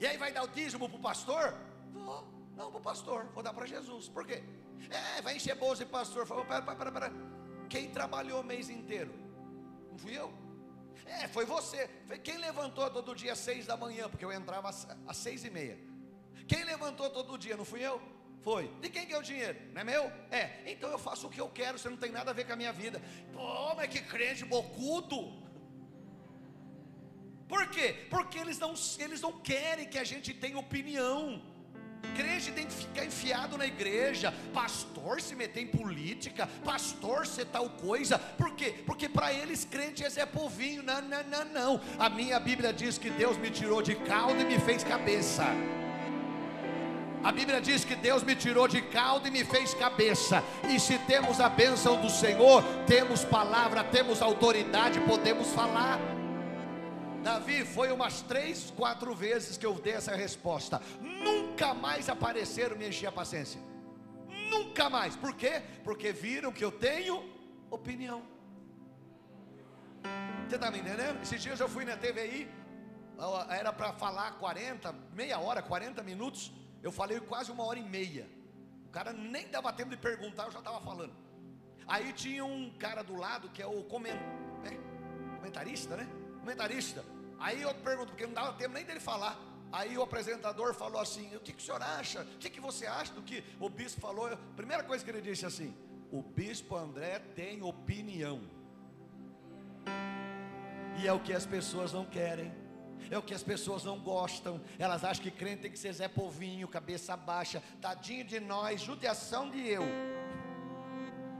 E 0.00 0.06
aí 0.06 0.16
vai 0.16 0.32
dar 0.32 0.44
o 0.44 0.48
dízimo 0.48 0.88
para 0.88 0.98
o 0.98 1.00
pastor? 1.00 1.54
Vou, 1.92 2.26
não 2.56 2.70
para 2.70 2.78
o 2.78 2.82
pastor, 2.82 3.26
vou 3.34 3.42
dar 3.42 3.52
para 3.52 3.66
Jesus, 3.66 4.08
por 4.08 4.26
quê? 4.26 4.42
É, 4.90 5.22
vai 5.22 5.36
encher 5.36 5.54
bolsa 5.56 5.84
de 5.84 5.90
pastor, 5.90 6.26
falou, 6.26 6.44
pera, 6.44 6.62
pera, 6.62 6.92
pera, 6.92 7.12
quem 7.68 7.90
trabalhou 7.90 8.40
o 8.40 8.44
mês 8.44 8.70
inteiro? 8.70 9.12
Não 9.90 9.98
fui 9.98 10.16
eu? 10.16 10.32
É, 11.06 11.28
foi 11.28 11.44
você. 11.44 11.88
Quem 12.22 12.38
levantou 12.38 12.88
todo 12.90 13.14
dia 13.14 13.32
às 13.32 13.38
seis 13.38 13.66
da 13.66 13.76
manhã, 13.76 14.08
porque 14.08 14.24
eu 14.24 14.32
entrava 14.32 14.68
às 14.68 15.16
seis 15.16 15.44
e 15.44 15.50
meia. 15.50 15.78
Quem 16.46 16.64
levantou 16.64 17.10
todo 17.10 17.38
dia, 17.38 17.56
não 17.56 17.64
fui 17.64 17.80
eu? 17.80 18.00
Foi. 18.42 18.68
De 18.80 18.88
quem 18.88 19.06
que 19.06 19.12
é 19.12 19.18
o 19.18 19.22
dinheiro? 19.22 19.58
Não 19.72 19.80
é 19.80 19.84
meu? 19.84 20.04
É. 20.30 20.62
Então 20.66 20.90
eu 20.90 20.98
faço 20.98 21.26
o 21.26 21.30
que 21.30 21.40
eu 21.40 21.48
quero, 21.48 21.78
você 21.78 21.88
não 21.88 21.96
tem 21.96 22.10
nada 22.10 22.30
a 22.30 22.34
ver 22.34 22.46
com 22.46 22.52
a 22.52 22.56
minha 22.56 22.72
vida. 22.72 23.02
Pô, 23.32 23.74
mas 23.74 23.90
que 23.90 24.00
crente 24.00 24.44
bocudo. 24.44 25.32
Por 27.48 27.68
quê? 27.68 28.06
Porque 28.10 28.38
eles 28.38 28.58
não, 28.58 28.74
eles 28.98 29.20
não 29.20 29.32
querem 29.32 29.88
que 29.88 29.98
a 29.98 30.04
gente 30.04 30.32
tenha 30.34 30.58
opinião. 30.58 31.42
Crente 32.14 32.50
tem 32.52 32.66
que 32.66 32.72
ficar 32.72 33.04
enfiado 33.04 33.56
na 33.56 33.66
igreja, 33.66 34.34
pastor 34.52 35.20
se 35.20 35.34
meter 35.34 35.62
em 35.62 35.66
política, 35.66 36.48
pastor 36.64 37.26
ser 37.26 37.46
tal 37.46 37.68
coisa, 37.70 38.18
por 38.18 38.54
quê? 38.54 38.74
Porque 38.84 39.08
para 39.08 39.32
eles 39.32 39.64
crente 39.64 40.04
é 40.04 40.26
Povinho, 40.26 40.82
não, 40.82 41.00
não, 41.00 41.22
não, 41.24 41.44
não. 41.44 41.80
A 41.98 42.08
minha 42.08 42.38
Bíblia 42.40 42.72
diz 42.72 42.98
que 42.98 43.10
Deus 43.10 43.36
me 43.36 43.50
tirou 43.50 43.82
de 43.82 43.94
caldo 43.94 44.40
e 44.40 44.44
me 44.44 44.58
fez 44.58 44.82
cabeça. 44.82 45.44
A 47.22 47.32
Bíblia 47.32 47.60
diz 47.60 47.84
que 47.84 47.96
Deus 47.96 48.22
me 48.22 48.34
tirou 48.34 48.68
de 48.68 48.80
caldo 48.80 49.26
e 49.26 49.30
me 49.30 49.44
fez 49.44 49.74
cabeça. 49.74 50.42
E 50.68 50.78
se 50.78 50.98
temos 50.98 51.40
a 51.40 51.48
bênção 51.48 52.00
do 52.00 52.08
Senhor, 52.08 52.62
temos 52.86 53.24
palavra, 53.24 53.82
temos 53.82 54.22
autoridade, 54.22 55.00
podemos 55.00 55.48
falar. 55.48 56.17
Davi 57.28 57.62
foi 57.62 57.92
umas 57.92 58.22
três, 58.22 58.70
quatro 58.74 59.14
vezes 59.14 59.58
que 59.58 59.66
eu 59.66 59.74
dei 59.74 59.92
essa 59.92 60.16
resposta. 60.16 60.80
Nunca 60.98 61.74
mais 61.74 62.08
apareceram 62.08 62.74
me 62.74 62.88
encher 62.88 63.08
a 63.08 63.12
paciência. 63.12 63.60
Nunca 64.50 64.88
mais. 64.88 65.14
Por 65.14 65.34
quê? 65.36 65.62
Porque 65.84 66.10
viram 66.10 66.50
que 66.50 66.64
eu 66.64 66.72
tenho 66.72 67.30
opinião. 67.70 68.22
Você 70.48 70.54
está 70.54 70.70
me 70.70 70.78
entendendo? 70.78 71.20
Esses 71.20 71.42
dias 71.42 71.60
eu 71.60 71.68
fui 71.68 71.84
na 71.84 71.98
TVI, 71.98 72.48
era 73.50 73.74
para 73.74 73.92
falar 73.92 74.30
40, 74.38 74.94
meia 75.12 75.38
hora, 75.38 75.60
40 75.60 76.02
minutos. 76.02 76.50
Eu 76.82 76.90
falei 76.90 77.20
quase 77.20 77.52
uma 77.52 77.62
hora 77.62 77.78
e 77.78 77.82
meia. 77.82 78.26
O 78.86 78.88
cara 78.88 79.12
nem 79.12 79.46
dava 79.48 79.70
tempo 79.70 79.90
de 79.90 79.98
perguntar, 79.98 80.46
eu 80.46 80.50
já 80.50 80.60
estava 80.60 80.80
falando. 80.80 81.12
Aí 81.86 82.10
tinha 82.14 82.42
um 82.42 82.70
cara 82.78 83.02
do 83.02 83.16
lado 83.16 83.50
que 83.50 83.60
é 83.60 83.66
o 83.66 83.82
coment... 83.82 84.16
é, 84.64 85.36
comentarista, 85.36 85.94
né? 85.94 86.08
Comentarista. 86.40 87.17
Aí 87.38 87.62
eu 87.62 87.74
pergunto, 87.74 88.08
porque 88.08 88.26
não 88.26 88.34
dava 88.34 88.52
tempo 88.54 88.74
nem 88.74 88.84
dele 88.84 89.00
falar. 89.00 89.38
Aí 89.70 89.96
o 89.96 90.02
apresentador 90.02 90.74
falou 90.74 91.00
assim: 91.00 91.34
O 91.36 91.40
que, 91.40 91.52
que 91.52 91.62
o 91.62 91.64
senhor 91.64 91.82
acha? 91.82 92.22
O 92.22 92.38
que, 92.38 92.50
que 92.50 92.60
você 92.60 92.86
acha 92.86 93.12
do 93.12 93.22
que 93.22 93.44
o 93.60 93.68
bispo 93.68 94.00
falou? 94.00 94.36
Primeira 94.56 94.82
coisa 94.82 95.04
que 95.04 95.10
ele 95.10 95.20
disse 95.20 95.44
assim: 95.46 95.74
O 96.10 96.22
bispo 96.22 96.76
André 96.76 97.18
tem 97.34 97.62
opinião. 97.62 98.40
E 101.00 101.06
é 101.06 101.12
o 101.12 101.20
que 101.20 101.32
as 101.32 101.46
pessoas 101.46 101.92
não 101.92 102.04
querem. 102.04 102.52
É 103.10 103.16
o 103.16 103.22
que 103.22 103.32
as 103.32 103.42
pessoas 103.42 103.84
não 103.84 103.98
gostam. 103.98 104.60
Elas 104.78 105.04
acham 105.04 105.22
que 105.22 105.30
crente 105.30 105.62
tem 105.62 105.70
que 105.70 105.78
ser 105.78 105.92
Zé 105.92 106.08
Povinho, 106.08 106.66
cabeça 106.66 107.16
baixa, 107.16 107.62
tadinho 107.80 108.24
de 108.24 108.40
nós, 108.40 108.80
judiação 108.80 109.48
de 109.48 109.66
eu. 109.66 109.84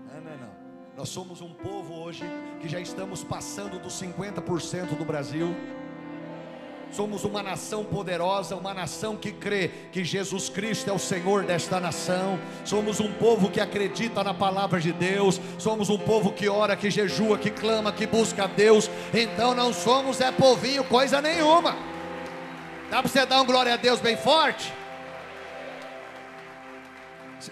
Não, 0.07 0.21
não, 0.21 0.39
não. 0.39 0.69
Nós 0.97 1.09
somos 1.09 1.41
um 1.41 1.53
povo 1.55 1.95
hoje 1.95 2.25
que 2.61 2.69
já 2.69 2.81
estamos 2.81 3.23
passando 3.23 3.79
dos 3.79 4.01
50% 4.01 4.97
do 4.97 5.05
Brasil. 5.05 5.49
Somos 6.99 7.23
uma 7.23 7.45
nação 7.45 7.85
poderosa, 7.85 8.57
uma 8.57 8.75
nação 8.75 9.17
que 9.17 9.31
crê 9.31 9.69
que 9.93 10.05
Jesus 10.05 10.49
Cristo 10.49 10.91
é 10.91 10.93
o 10.93 10.99
Senhor 10.99 11.45
desta 11.45 11.79
nação. 11.79 12.41
Somos 12.65 12.99
um 12.99 13.13
povo 13.13 13.53
que 13.53 13.61
acredita 13.61 14.25
na 14.25 14.35
palavra 14.35 14.81
de 14.81 14.93
Deus. 14.93 15.41
Somos 15.61 15.91
um 15.91 15.97
povo 15.97 16.33
que 16.33 16.49
ora, 16.49 16.75
que 16.75 16.91
jejua, 16.91 17.39
que 17.39 17.53
clama, 17.53 17.93
que 17.93 18.05
busca 18.05 18.43
a 18.43 18.47
Deus. 18.49 18.91
Então 19.15 19.55
não 19.55 19.73
somos 19.73 20.21
é 20.21 20.33
povinho 20.33 20.83
coisa 20.83 21.23
nenhuma. 21.23 21.77
Dá 22.91 23.01
para 23.01 23.09
você 23.09 23.25
dar 23.25 23.43
um 23.43 23.47
glória 23.47 23.75
a 23.75 23.77
Deus 23.77 24.01
bem 24.01 24.17
forte? 24.17 24.75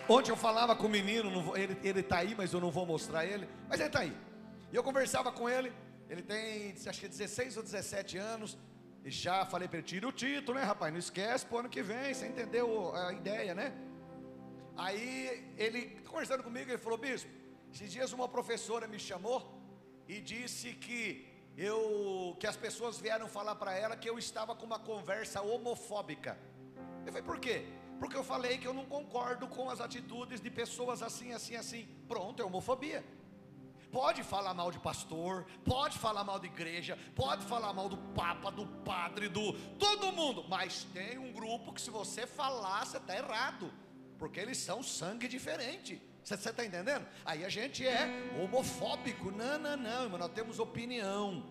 Ontem 0.08 0.32
eu 0.32 0.36
falava 0.36 0.74
com 0.74 0.88
o 0.88 0.90
menino, 0.90 1.30
ele 1.54 2.00
está 2.00 2.16
aí, 2.16 2.34
mas 2.36 2.52
eu 2.52 2.60
não 2.60 2.72
vou 2.72 2.84
mostrar 2.84 3.24
ele. 3.24 3.46
Mas 3.68 3.78
ele 3.78 3.90
está 3.90 4.00
aí. 4.00 4.12
E 4.72 4.74
eu 4.74 4.82
conversava 4.82 5.30
com 5.30 5.48
ele. 5.48 5.72
Ele 6.10 6.22
tem, 6.22 6.74
acho 6.84 7.00
que 7.00 7.06
16 7.06 7.58
ou 7.58 7.62
17 7.62 8.18
anos. 8.18 8.58
E 9.06 9.10
já 9.24 9.46
falei 9.46 9.68
para 9.68 9.78
ele, 9.78 9.86
tira 9.86 10.08
o 10.08 10.10
título, 10.10 10.58
né, 10.58 10.64
rapaz? 10.64 10.92
Não 10.92 10.98
esquece 10.98 11.46
pro 11.46 11.58
ano 11.58 11.68
que 11.68 11.80
vem, 11.90 12.12
você 12.12 12.26
entendeu 12.26 12.92
a 12.92 13.12
ideia, 13.12 13.54
né? 13.54 13.72
Aí 14.76 15.54
ele, 15.56 15.80
conversando 16.08 16.42
comigo, 16.42 16.68
ele 16.68 16.84
falou, 16.86 16.98
bispo, 16.98 17.30
esses 17.72 17.92
dias 17.92 18.12
uma 18.12 18.28
professora 18.28 18.88
me 18.88 18.98
chamou 18.98 19.38
e 20.08 20.20
disse 20.20 20.72
que 20.72 21.00
eu 21.56 22.36
que 22.40 22.48
as 22.48 22.56
pessoas 22.56 22.98
vieram 22.98 23.28
falar 23.28 23.54
para 23.54 23.72
ela 23.78 23.96
que 23.96 24.10
eu 24.10 24.18
estava 24.18 24.56
com 24.56 24.66
uma 24.66 24.80
conversa 24.80 25.40
homofóbica. 25.40 26.36
Eu 27.06 27.12
falei, 27.12 27.22
por 27.22 27.38
quê? 27.38 27.64
Porque 28.00 28.16
eu 28.16 28.24
falei 28.24 28.58
que 28.58 28.66
eu 28.66 28.74
não 28.74 28.86
concordo 28.86 29.46
com 29.46 29.70
as 29.70 29.80
atitudes 29.80 30.40
de 30.40 30.50
pessoas 30.50 31.00
assim, 31.00 31.32
assim, 31.32 31.54
assim. 31.54 31.86
Pronto, 32.08 32.42
é 32.42 32.44
homofobia. 32.44 33.04
Pode 33.90 34.22
falar 34.22 34.52
mal 34.54 34.70
de 34.70 34.78
pastor, 34.78 35.46
pode 35.64 35.98
falar 35.98 36.24
mal 36.24 36.38
de 36.38 36.46
igreja, 36.46 36.98
pode 37.14 37.44
falar 37.44 37.72
mal 37.72 37.88
do 37.88 37.96
papa, 37.96 38.50
do 38.50 38.66
padre, 38.84 39.28
do 39.28 39.52
todo 39.78 40.12
mundo, 40.12 40.44
mas 40.48 40.84
tem 40.92 41.18
um 41.18 41.32
grupo 41.32 41.72
que 41.72 41.80
se 41.80 41.90
você 41.90 42.26
falar, 42.26 42.84
você 42.84 42.96
está 42.96 43.16
errado, 43.16 43.72
porque 44.18 44.40
eles 44.40 44.58
são 44.58 44.82
sangue 44.82 45.28
diferente. 45.28 46.02
Você 46.22 46.34
está 46.34 46.64
entendendo? 46.64 47.06
Aí 47.24 47.44
a 47.44 47.48
gente 47.48 47.86
é 47.86 48.08
homofóbico. 48.42 49.30
Não, 49.30 49.58
não, 49.58 49.76
não, 49.76 50.08
nós 50.18 50.32
temos 50.32 50.58
opinião. 50.58 51.44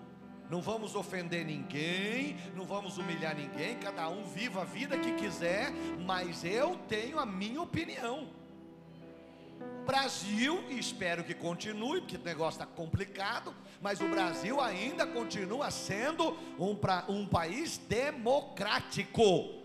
Não 0.49 0.61
vamos 0.61 0.95
ofender 0.95 1.43
ninguém, 1.43 2.37
não 2.53 2.65
vamos 2.65 2.97
humilhar 2.97 3.35
ninguém, 3.35 3.79
cada 3.79 4.07
um 4.09 4.23
viva 4.25 4.61
a 4.61 4.65
vida 4.65 4.95
que 4.97 5.13
quiser, 5.13 5.71
mas 6.05 6.43
eu 6.43 6.77
tenho 6.87 7.17
a 7.17 7.25
minha 7.25 7.61
opinião. 7.61 8.29
Brasil, 9.85 10.63
e 10.69 10.79
espero 10.79 11.23
que 11.23 11.33
continue, 11.33 12.01
porque 12.01 12.17
o 12.17 12.23
negócio 12.23 12.61
está 12.61 12.65
complicado, 12.65 13.53
mas 13.81 14.01
o 14.01 14.07
Brasil 14.07 14.59
ainda 14.59 15.05
continua 15.05 15.69
sendo 15.69 16.35
um, 16.59 16.75
pra, 16.75 17.05
um 17.07 17.25
país 17.25 17.77
democrático. 17.77 19.63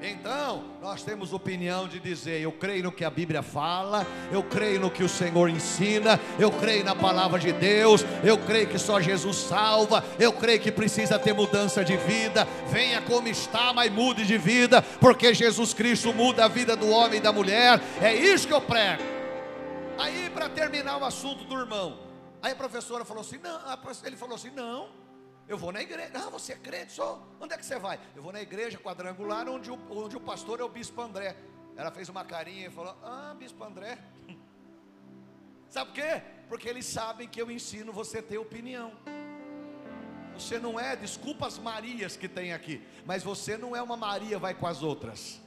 Então, 0.00 0.64
nós 0.80 1.02
temos 1.02 1.32
opinião 1.32 1.86
de 1.86 2.00
dizer: 2.00 2.40
eu 2.40 2.52
creio 2.52 2.84
no 2.84 2.92
que 2.92 3.04
a 3.04 3.10
Bíblia 3.10 3.42
fala, 3.42 4.06
eu 4.32 4.42
creio 4.42 4.80
no 4.80 4.90
que 4.90 5.04
o 5.04 5.08
Senhor 5.08 5.48
ensina, 5.48 6.18
eu 6.38 6.50
creio 6.50 6.84
na 6.84 6.94
palavra 6.94 7.38
de 7.38 7.52
Deus, 7.52 8.04
eu 8.24 8.36
creio 8.38 8.66
que 8.66 8.78
só 8.78 9.00
Jesus 9.00 9.36
salva, 9.36 10.04
eu 10.18 10.32
creio 10.32 10.60
que 10.60 10.72
precisa 10.72 11.18
ter 11.18 11.32
mudança 11.32 11.84
de 11.84 11.96
vida. 11.96 12.46
Venha 12.68 13.00
como 13.02 13.28
está, 13.28 13.72
mas 13.72 13.92
mude 13.92 14.26
de 14.26 14.36
vida, 14.36 14.82
porque 15.00 15.32
Jesus 15.32 15.72
Cristo 15.72 16.12
muda 16.12 16.44
a 16.44 16.48
vida 16.48 16.76
do 16.76 16.88
homem 16.88 17.18
e 17.18 17.22
da 17.22 17.32
mulher. 17.32 17.80
É 18.00 18.12
isso 18.12 18.46
que 18.46 18.54
eu 18.54 18.60
prego. 18.60 19.11
Para 20.42 20.50
terminar 20.50 20.96
o 20.96 21.04
assunto 21.04 21.44
do 21.44 21.56
irmão, 21.56 22.00
aí 22.42 22.50
a 22.50 22.56
professora 22.56 23.04
falou 23.04 23.20
assim: 23.20 23.38
não, 23.38 23.60
ele 24.02 24.16
falou 24.16 24.34
assim: 24.34 24.50
não, 24.50 24.88
eu 25.46 25.56
vou 25.56 25.70
na 25.70 25.80
igreja. 25.80 26.10
Não, 26.12 26.32
você 26.32 26.54
é 26.54 26.56
crente, 26.56 26.90
só. 26.90 27.22
Onde 27.40 27.54
é 27.54 27.56
que 27.56 27.64
você 27.64 27.78
vai? 27.78 28.00
Eu 28.16 28.24
vou 28.24 28.32
na 28.32 28.42
igreja 28.42 28.76
quadrangular, 28.76 29.48
onde 29.48 29.70
o, 29.70 29.78
onde 29.88 30.16
o 30.16 30.20
pastor 30.20 30.58
é 30.58 30.64
o 30.64 30.68
bispo 30.68 31.00
André. 31.00 31.36
Ela 31.76 31.92
fez 31.92 32.08
uma 32.08 32.24
carinha 32.24 32.66
e 32.66 32.70
falou: 32.72 32.92
Ah, 33.04 33.36
bispo 33.38 33.62
André. 33.62 33.96
Sabe 35.70 35.92
por 35.92 35.94
quê? 35.94 36.22
Porque 36.48 36.68
eles 36.68 36.86
sabem 36.86 37.28
que 37.28 37.40
eu 37.40 37.48
ensino 37.48 37.92
você 37.92 38.18
a 38.18 38.22
ter 38.22 38.38
opinião. 38.38 38.94
Você 40.34 40.58
não 40.58 40.80
é, 40.80 40.96
desculpa 40.96 41.46
as 41.46 41.56
Marias 41.56 42.16
que 42.16 42.26
tem 42.26 42.52
aqui, 42.52 42.82
mas 43.06 43.22
você 43.22 43.56
não 43.56 43.76
é 43.76 43.80
uma 43.80 43.96
Maria, 43.96 44.40
vai 44.40 44.54
com 44.54 44.66
as 44.66 44.82
outras. 44.82 45.40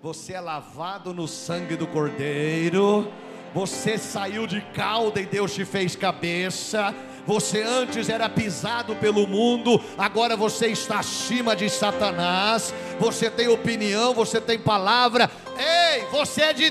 Você 0.00 0.32
é 0.32 0.40
lavado 0.40 1.12
no 1.12 1.28
sangue 1.28 1.76
do 1.76 1.86
Cordeiro 1.86 3.12
você 3.54 3.98
saiu 3.98 4.46
de 4.46 4.60
cauda 4.60 5.20
e 5.20 5.26
Deus 5.26 5.54
te 5.54 5.64
fez 5.64 5.96
cabeça. 5.96 6.94
Você 7.26 7.62
antes 7.62 8.08
era 8.08 8.28
pisado 8.28 8.96
pelo 8.96 9.26
mundo, 9.26 9.78
agora 9.98 10.34
você 10.34 10.68
está 10.68 11.00
acima 11.00 11.54
de 11.54 11.68
Satanás. 11.68 12.72
Você 12.98 13.30
tem 13.30 13.48
opinião, 13.48 14.14
você 14.14 14.40
tem 14.40 14.58
palavra. 14.58 15.30
Ei, 15.58 16.06
você 16.06 16.42
é 16.42 16.52
de 16.52 16.70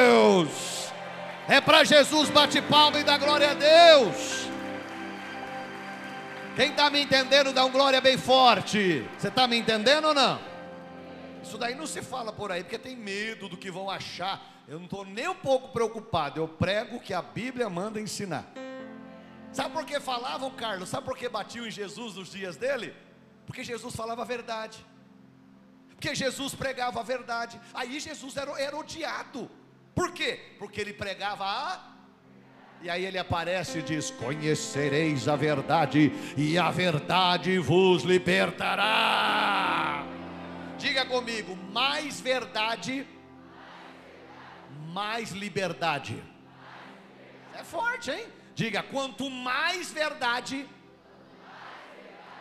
Deus. 0.00 0.48
É 1.48 1.60
para 1.60 1.82
Jesus, 1.82 2.30
bate 2.30 2.60
palma 2.62 3.00
e 3.00 3.04
dá 3.04 3.18
glória 3.18 3.50
a 3.50 3.54
Deus. 3.54 4.46
Quem 6.54 6.70
está 6.70 6.90
me 6.90 7.00
entendendo, 7.00 7.52
dá 7.52 7.64
um 7.64 7.70
glória 7.70 8.00
bem 8.00 8.18
forte. 8.18 9.04
Você 9.16 9.28
está 9.28 9.46
me 9.46 9.56
entendendo 9.56 10.08
ou 10.08 10.14
não? 10.14 10.38
Isso 11.42 11.56
daí 11.56 11.74
não 11.74 11.86
se 11.86 12.02
fala 12.02 12.32
por 12.32 12.52
aí, 12.52 12.62
porque 12.62 12.78
tem 12.78 12.96
medo 12.96 13.48
do 13.48 13.56
que 13.56 13.70
vão 13.70 13.88
achar. 13.88 14.57
Eu 14.68 14.76
não 14.76 14.84
estou 14.84 15.02
nem 15.02 15.26
um 15.26 15.34
pouco 15.34 15.68
preocupado. 15.68 16.38
Eu 16.38 16.46
prego 16.46 16.96
o 16.96 17.00
que 17.00 17.14
a 17.14 17.22
Bíblia 17.22 17.70
manda 17.70 17.98
ensinar. 17.98 18.44
Sabe 19.50 19.72
por 19.72 19.86
que 19.86 19.98
falavam, 19.98 20.50
Carlos? 20.50 20.90
Sabe 20.90 21.06
por 21.06 21.16
que 21.16 21.26
batiam 21.26 21.66
em 21.66 21.70
Jesus 21.70 22.16
nos 22.16 22.30
dias 22.30 22.58
dele? 22.58 22.94
Porque 23.46 23.64
Jesus 23.64 23.96
falava 23.96 24.20
a 24.20 24.26
verdade. 24.26 24.84
Porque 25.88 26.14
Jesus 26.14 26.54
pregava 26.54 27.00
a 27.00 27.02
verdade. 27.02 27.58
Aí 27.72 27.98
Jesus 27.98 28.36
era, 28.36 28.50
era 28.60 28.76
odiado. 28.76 29.50
Por 29.94 30.12
quê? 30.12 30.38
Porque 30.58 30.82
ele 30.82 30.92
pregava 30.92 31.46
a. 31.46 31.94
E 32.82 32.90
aí 32.90 33.06
ele 33.06 33.18
aparece 33.18 33.78
e 33.78 33.82
diz: 33.82 34.10
Conhecereis 34.10 35.28
a 35.28 35.34
verdade, 35.34 36.12
e 36.36 36.58
a 36.58 36.70
verdade 36.70 37.58
vos 37.58 38.02
libertará. 38.02 40.04
Diga 40.76 41.06
comigo, 41.06 41.56
mais 41.72 42.20
verdade 42.20 43.06
mais 44.88 45.30
liberdade. 45.30 46.22
É 47.54 47.62
forte, 47.64 48.10
hein? 48.10 48.26
Diga: 48.54 48.82
quanto 48.82 49.28
mais 49.30 49.90
verdade, 49.90 50.68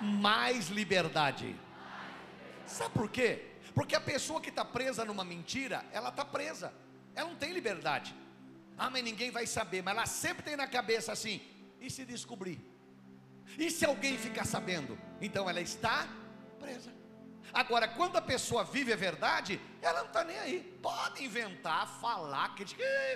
mais 0.01 0.69
liberdade. 0.69 1.55
Sabe 2.65 2.93
por 2.93 3.09
quê? 3.09 3.29
Porque 3.73 3.95
a 3.95 4.01
pessoa 4.01 4.41
que 4.41 4.49
está 4.49 4.65
presa 4.65 5.05
numa 5.05 5.23
mentira, 5.23 5.85
ela 5.91 6.09
está 6.09 6.25
presa, 6.25 6.73
ela 7.15 7.29
não 7.29 7.35
tem 7.35 7.53
liberdade. 7.53 8.15
Ah, 8.77 8.89
mas 8.89 9.03
ninguém 9.03 9.31
vai 9.31 9.45
saber, 9.45 9.81
mas 9.81 9.95
ela 9.95 10.05
sempre 10.05 10.43
tem 10.43 10.55
na 10.55 10.67
cabeça 10.67 11.11
assim: 11.11 11.41
e 11.79 11.89
se 11.89 12.05
descobrir? 12.05 12.59
E 13.57 13.69
se 13.71 13.85
alguém 13.85 14.17
ficar 14.17 14.45
sabendo? 14.45 14.97
Então 15.21 15.49
ela 15.49 15.61
está 15.61 16.07
presa. 16.59 16.96
Agora, 17.57 17.87
quando 17.87 18.15
a 18.17 18.21
pessoa 18.21 18.63
vive 18.63 18.93
a 18.93 18.95
verdade, 18.95 19.59
ela 19.81 20.01
não 20.01 20.05
está 20.05 20.23
nem 20.23 20.37
aí. 20.37 20.59
Pode 20.79 21.23
inventar, 21.23 21.87
falar, 21.99 22.53
que 22.53 22.63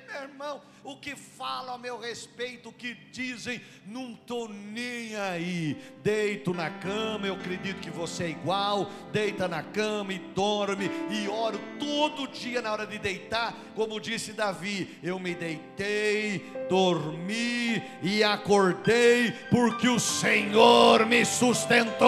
meu 0.08 0.24
irmão, 0.24 0.64
o 0.84 0.98
que 0.98 1.16
fala 1.16 1.76
a 1.76 1.78
meu 1.78 2.00
respeito, 2.00 2.70
o 2.70 2.74
que 2.74 2.96
dizem, 3.12 3.62
não 3.86 4.14
estou 4.14 4.50
nem 4.50 5.16
aí. 5.16 5.76
Deito 6.02 6.56
na 6.56 6.72
cama, 6.72 7.28
eu 7.28 7.36
acredito 7.36 7.82
que 7.82 7.92
você 7.92 8.24
é 8.24 8.30
igual. 8.30 8.90
Deita 9.12 9.48
na 9.48 9.62
cama 9.62 10.12
e 10.12 10.18
dorme 10.18 10.90
e 11.12 11.28
oro 11.28 11.60
todo 11.80 12.28
dia 12.28 12.64
na 12.64 12.72
hora 12.72 12.88
de 12.88 12.98
deitar, 12.98 13.54
como 13.76 14.00
disse 14.00 14.34
Davi: 14.34 14.98
eu 15.04 15.20
me 15.20 15.36
deitei, 15.36 16.66
dormi 16.68 17.80
e 18.02 18.24
acordei, 18.24 19.34
porque 19.52 19.88
o 19.88 20.00
Senhor 20.00 21.06
me 21.06 21.24
sustentou. 21.26 22.02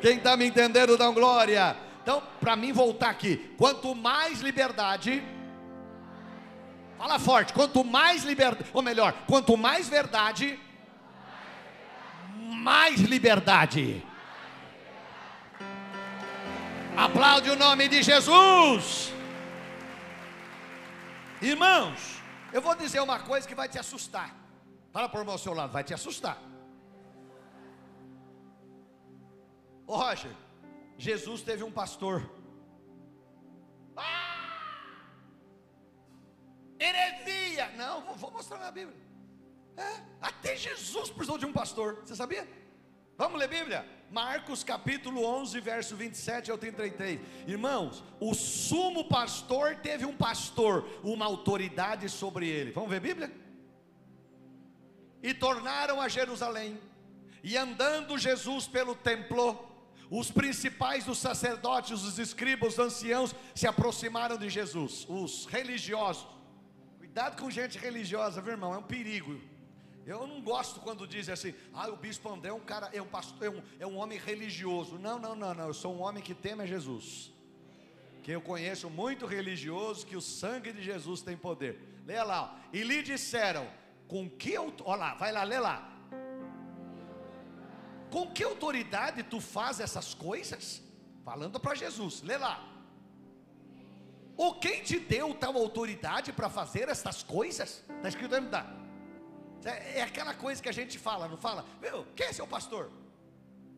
Quem 0.00 0.16
está 0.16 0.36
me 0.36 0.46
entendendo, 0.46 0.96
dá 0.96 1.10
glória. 1.10 1.76
Então, 2.02 2.22
para 2.40 2.56
mim 2.56 2.72
voltar 2.72 3.10
aqui, 3.10 3.54
quanto 3.58 3.94
mais 3.94 4.40
liberdade, 4.40 5.22
fala 6.96 7.18
forte, 7.18 7.52
quanto 7.52 7.84
mais 7.84 8.24
liberdade, 8.24 8.70
ou 8.72 8.82
melhor, 8.82 9.12
quanto 9.26 9.56
mais 9.56 9.88
verdade, 9.88 10.58
mais 12.36 13.00
liberdade. 13.00 14.02
Aplaude 16.96 17.50
o 17.50 17.56
nome 17.56 17.88
de 17.88 18.02
Jesus. 18.02 19.12
Irmãos, 21.40 22.20
eu 22.52 22.60
vou 22.60 22.74
dizer 22.74 23.00
uma 23.00 23.18
coisa 23.18 23.46
que 23.46 23.54
vai 23.54 23.68
te 23.68 23.78
assustar. 23.78 24.34
Fala 24.92 25.08
por 25.08 25.26
o 25.26 25.38
seu 25.38 25.54
lado, 25.54 25.72
vai 25.72 25.84
te 25.84 25.94
assustar. 25.94 26.49
Ô 29.90 29.96
Roger, 29.96 30.30
Jesus 30.96 31.42
teve 31.42 31.64
um 31.64 31.72
pastor. 31.72 32.22
Ah! 33.96 35.04
Heresia! 36.78 37.72
Não, 37.76 38.00
vou, 38.14 38.30
mostrar 38.30 38.58
na 38.58 38.70
Bíblia. 38.70 38.96
É, 39.76 40.00
até 40.22 40.54
Jesus 40.56 41.10
precisou 41.10 41.36
de 41.36 41.44
um 41.44 41.52
pastor. 41.52 42.02
Você 42.04 42.14
sabia? 42.14 42.48
Vamos 43.18 43.36
ler 43.40 43.48
Bíblia? 43.48 43.84
Marcos 44.12 44.62
capítulo 44.62 45.24
11, 45.24 45.58
verso 45.58 45.96
27 45.96 46.52
ao 46.52 46.56
33. 46.56 47.18
Irmãos, 47.48 48.04
o 48.20 48.32
sumo 48.32 49.08
pastor 49.08 49.74
teve 49.74 50.06
um 50.06 50.16
pastor, 50.16 50.88
uma 51.02 51.24
autoridade 51.24 52.08
sobre 52.08 52.48
ele. 52.48 52.70
Vamos 52.70 52.90
ver 52.90 53.00
Bíblia? 53.00 53.32
E 55.20 55.34
tornaram 55.34 56.00
a 56.00 56.06
Jerusalém, 56.06 56.80
e 57.42 57.56
andando 57.56 58.16
Jesus 58.16 58.68
pelo 58.68 58.94
templo, 58.94 59.68
os 60.10 60.30
principais 60.30 61.04
dos 61.04 61.18
sacerdotes, 61.18 62.02
os 62.02 62.18
escribas, 62.18 62.72
os 62.72 62.78
anciãos 62.80 63.34
se 63.54 63.66
aproximaram 63.66 64.36
de 64.36 64.50
Jesus, 64.50 65.06
os 65.08 65.46
religiosos. 65.46 66.26
Cuidado 66.98 67.40
com 67.40 67.48
gente 67.48 67.78
religiosa, 67.78 68.40
viu 68.40 68.52
irmão? 68.52 68.74
É 68.74 68.78
um 68.78 68.82
perigo. 68.82 69.40
Eu 70.04 70.26
não 70.26 70.40
gosto 70.40 70.80
quando 70.80 71.06
dizem 71.06 71.32
assim, 71.32 71.54
ah, 71.72 71.88
o 71.88 71.96
bispo 71.96 72.28
André 72.28 72.50
é 72.50 72.52
um 72.52 72.60
cara, 72.60 72.90
é 72.92 73.00
um 73.00 73.06
pastor, 73.06 73.46
é 73.46 73.50
um, 73.50 73.62
é 73.80 73.86
um 73.86 73.96
homem 73.98 74.18
religioso. 74.18 74.98
Não, 74.98 75.18
não, 75.18 75.36
não, 75.36 75.54
não. 75.54 75.68
Eu 75.68 75.74
sou 75.74 75.94
um 75.94 76.02
homem 76.02 76.22
que 76.22 76.34
teme 76.34 76.64
a 76.64 76.66
Jesus. 76.66 77.32
Que 78.24 78.32
eu 78.32 78.40
conheço 78.40 78.90
muito 78.90 79.26
religioso, 79.26 80.04
que 80.04 80.16
o 80.16 80.20
sangue 80.20 80.72
de 80.72 80.82
Jesus 80.82 81.22
tem 81.22 81.36
poder. 81.36 81.78
Leia 82.04 82.24
lá, 82.24 82.60
e 82.72 82.82
lhe 82.82 83.02
disseram, 83.02 83.68
com 84.08 84.28
que 84.28 84.58
olha 84.58 84.74
lá, 84.84 85.14
vai 85.14 85.30
lá, 85.30 85.44
lê 85.44 85.60
lá. 85.60 85.89
Com 88.10 88.30
que 88.30 88.42
autoridade 88.42 89.22
tu 89.22 89.40
faz 89.40 89.80
essas 89.80 90.14
coisas? 90.14 90.82
Falando 91.24 91.60
para 91.60 91.74
Jesus, 91.74 92.22
lê 92.22 92.36
lá. 92.36 92.66
Ou 94.36 94.54
quem 94.54 94.82
te 94.82 94.98
deu 94.98 95.34
tal 95.34 95.56
autoridade 95.56 96.32
para 96.32 96.48
fazer 96.48 96.88
estas 96.88 97.22
coisas? 97.22 97.84
Está 97.96 98.08
escrito 98.08 98.34
aí, 98.34 98.46
tá? 98.46 98.66
É, 99.64 99.98
é 99.98 100.02
aquela 100.02 100.34
coisa 100.34 100.62
que 100.62 100.68
a 100.68 100.72
gente 100.72 100.98
fala, 100.98 101.28
não 101.28 101.36
fala? 101.36 101.64
Meu, 101.80 102.06
quem 102.16 102.26
é 102.26 102.32
seu 102.32 102.46
pastor? 102.46 102.90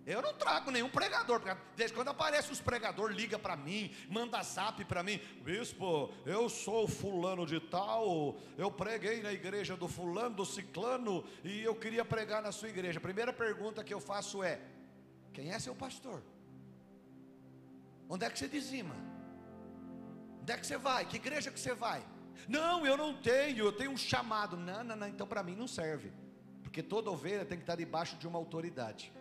Eu 0.05 0.21
não 0.21 0.35
trago 0.35 0.71
nenhum 0.73 0.89
pregador, 0.89 1.39
porque 1.39 1.57
desde 1.77 1.95
quando 1.95 2.09
aparece 2.09 2.51
os 2.51 2.61
pregadores, 2.61 3.17
liga 3.17 3.39
para 3.39 3.57
mim, 3.57 3.95
manda 4.09 4.43
zap 4.43 4.85
para 4.85 5.01
mim, 5.03 5.21
bispo, 5.45 6.13
eu 6.27 6.49
sou 6.49 6.89
fulano 6.89 7.47
de 7.47 7.61
tal, 7.61 8.37
eu 8.59 8.69
preguei 8.69 9.23
na 9.23 9.33
igreja 9.33 9.77
do 9.77 9.87
fulano, 9.87 10.35
do 10.35 10.45
ciclano, 10.45 11.25
e 11.45 11.63
eu 11.63 11.75
queria 11.77 12.05
pregar 12.05 12.43
na 12.43 12.51
sua 12.51 12.69
igreja. 12.69 12.99
A 12.99 13.03
primeira 13.03 13.33
pergunta 13.33 13.85
que 13.85 13.95
eu 13.95 14.01
faço 14.01 14.43
é: 14.43 14.61
quem 15.33 15.53
é 15.53 15.59
seu 15.61 15.75
pastor? 15.75 16.21
Onde 18.09 18.25
é 18.25 18.31
que 18.31 18.39
você 18.39 18.49
dizima? 18.49 18.97
Onde 20.41 20.53
é 20.53 20.59
que 20.59 20.67
você 20.67 20.77
vai? 20.77 21.05
Que 21.05 21.17
igreja 21.17 21.53
que 21.53 21.61
você 21.61 21.75
vai? 21.75 22.05
Não, 22.49 22.85
eu 22.85 22.97
não 22.97 23.15
tenho, 23.15 23.67
eu 23.67 23.73
tenho 23.73 23.93
um 23.93 23.97
chamado. 23.97 24.57
Não, 24.57 24.83
não, 24.83 24.97
não, 24.97 25.07
então 25.07 25.29
para 25.29 25.45
mim 25.45 25.55
não 25.55 25.69
serve. 25.69 26.13
Porque 26.61 26.83
toda 26.83 27.09
ovelha 27.09 27.45
tem 27.45 27.57
que 27.57 27.63
estar 27.63 27.77
debaixo 27.77 28.17
de 28.17 28.27
uma 28.27 28.39
autoridade. 28.39 29.13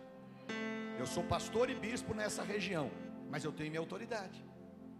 Eu 0.98 1.06
sou 1.06 1.24
pastor 1.24 1.70
e 1.70 1.74
bispo 1.74 2.14
nessa 2.14 2.42
região, 2.42 2.90
mas 3.30 3.44
eu 3.44 3.52
tenho 3.52 3.70
minha 3.70 3.80
autoridade. 3.80 4.44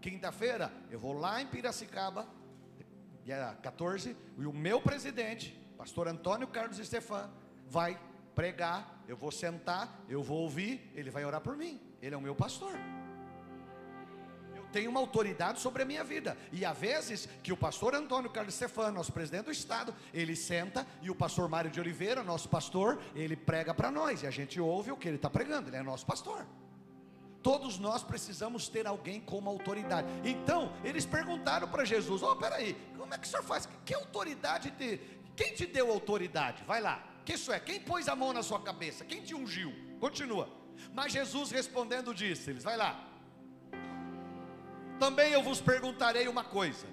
Quinta-feira 0.01 0.73
eu 0.91 0.99
vou 0.99 1.13
lá 1.13 1.41
em 1.41 1.47
Piracicaba, 1.47 2.27
dia 3.25 3.57
14, 3.63 4.17
e 4.39 4.47
o 4.47 4.53
meu 4.53 4.81
presidente, 4.81 5.53
pastor 5.77 6.09
Antônio 6.09 6.49
Carlos 6.49 6.79
Estefan, 6.79 7.31
vai 7.69 8.01
pregar, 8.35 9.03
eu 9.07 9.17
vou 9.17 9.31
sentar, 9.31 10.05
eu 10.09 10.23
vou 10.23 10.41
ouvir, 10.43 10.91
ele 10.95 11.11
vai 11.11 11.25
orar 11.25 11.41
por 11.41 11.57
mim. 11.57 11.81
Ele 12.01 12.15
é 12.15 12.19
o 12.19 12.23
meu 12.23 12.35
pastor 12.35 12.73
tem 14.73 14.89
uma 14.89 14.99
autoridade 14.99 15.61
sobre 15.61 15.83
a 15.83 15.85
minha 15.85 16.03
vida. 16.03 16.37
E 16.51 16.65
há 16.65 16.73
vezes 16.73 17.29
que 17.43 17.53
o 17.53 17.57
pastor 17.57 17.95
Antônio 17.95 18.31
Carlos 18.31 18.55
Stefano, 18.55 18.93
nosso 18.93 19.13
presidente 19.13 19.45
do 19.45 19.53
estado, 19.53 19.95
ele 20.13 20.35
senta 20.35 20.87
e 21.03 21.11
o 21.11 21.15
pastor 21.15 21.49
Mário 21.49 21.71
de 21.71 21.79
Oliveira, 21.79 22.25
nosso 22.25 22.49
pastor, 22.49 23.01
ele 23.15 23.37
prega 23.37 23.75
para 23.75 23.91
nós 23.91 24.23
e 24.23 24.27
a 24.27 24.31
gente 24.31 24.59
ouve 24.61 24.91
o 24.91 24.97
que 24.97 25.07
ele 25.07 25.17
está 25.17 25.29
pregando, 25.29 25.69
ele 25.69 25.77
é 25.77 25.83
nosso 25.83 26.07
pastor. 26.07 26.47
Todos 27.43 27.79
nós 27.79 28.03
precisamos 28.03 28.69
ter 28.69 28.87
alguém 28.87 29.21
como 29.21 29.51
autoridade. 29.51 30.07
Então, 30.25 30.73
eles 30.85 31.05
perguntaram 31.05 31.69
para 31.69 31.85
Jesus: 31.85 32.23
Ó, 32.23 32.33
oh, 32.33 32.37
peraí, 32.37 32.77
como 32.97 33.13
é 33.13 33.19
que 33.19 33.27
o 33.27 33.31
senhor 33.31 33.43
faz? 33.43 33.69
Que 33.85 33.95
autoridade 33.95 34.71
te. 34.71 35.01
Quem 35.35 35.53
te 35.53 35.67
deu 35.67 35.91
autoridade? 35.91 36.63
Vai 36.65 36.81
lá. 36.81 37.05
Que 37.25 37.35
isso 37.35 37.53
é? 37.53 37.59
Quem 37.59 37.81
pôs 37.81 38.09
a 38.09 38.15
mão 38.15 38.33
na 38.33 38.43
sua 38.45 38.61
cabeça? 38.61 39.05
Quem 39.05 39.23
te 39.23 39.35
ungiu? 39.35 39.73
Continua. 39.99 40.49
Mas 40.93 41.13
Jesus 41.13 41.51
respondendo 41.51 42.15
disse: 42.15 42.51
Eles, 42.51 42.63
vai 42.63 42.77
lá 42.77 43.12
também 45.03 45.33
eu 45.33 45.43
vos 45.43 45.61
perguntarei 45.61 46.29
uma 46.29 46.45
coisa. 46.45 46.87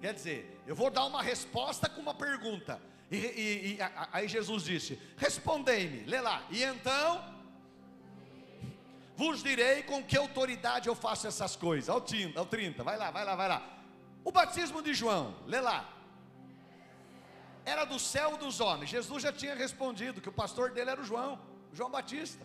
Quer 0.00 0.12
dizer, 0.12 0.60
eu 0.66 0.74
vou 0.74 0.90
dar 0.90 1.04
uma 1.04 1.22
resposta 1.22 1.88
com 1.88 2.00
uma 2.00 2.12
pergunta. 2.12 2.82
E, 3.08 3.16
e, 3.16 3.74
e 3.74 3.78
aí 4.12 4.26
Jesus 4.26 4.64
disse: 4.64 4.98
Respondei-me, 5.16 6.00
lê 6.04 6.20
lá. 6.20 6.42
E 6.50 6.64
então, 6.64 7.24
vos 9.16 9.40
direi 9.40 9.84
com 9.84 10.02
que 10.02 10.16
autoridade 10.16 10.88
eu 10.88 10.96
faço 10.96 11.28
essas 11.28 11.54
coisas. 11.54 11.88
Ao 11.88 12.00
30, 12.00 12.40
ao 12.40 12.44
30, 12.44 12.82
vai 12.82 12.96
lá, 12.96 13.12
vai 13.12 13.24
lá, 13.24 13.36
vai 13.36 13.48
lá. 13.48 13.62
O 14.24 14.32
batismo 14.32 14.82
de 14.82 14.92
João, 14.92 15.36
lê 15.46 15.60
lá. 15.60 15.88
Era 17.64 17.84
do 17.84 18.00
céu 18.00 18.36
dos 18.36 18.58
homens. 18.58 18.90
Jesus 18.90 19.22
já 19.22 19.32
tinha 19.32 19.54
respondido 19.54 20.20
que 20.20 20.28
o 20.28 20.32
pastor 20.32 20.72
dele 20.72 20.90
era 20.90 21.00
o 21.00 21.04
João, 21.04 21.38
João 21.72 21.88
Batista. 21.88 22.44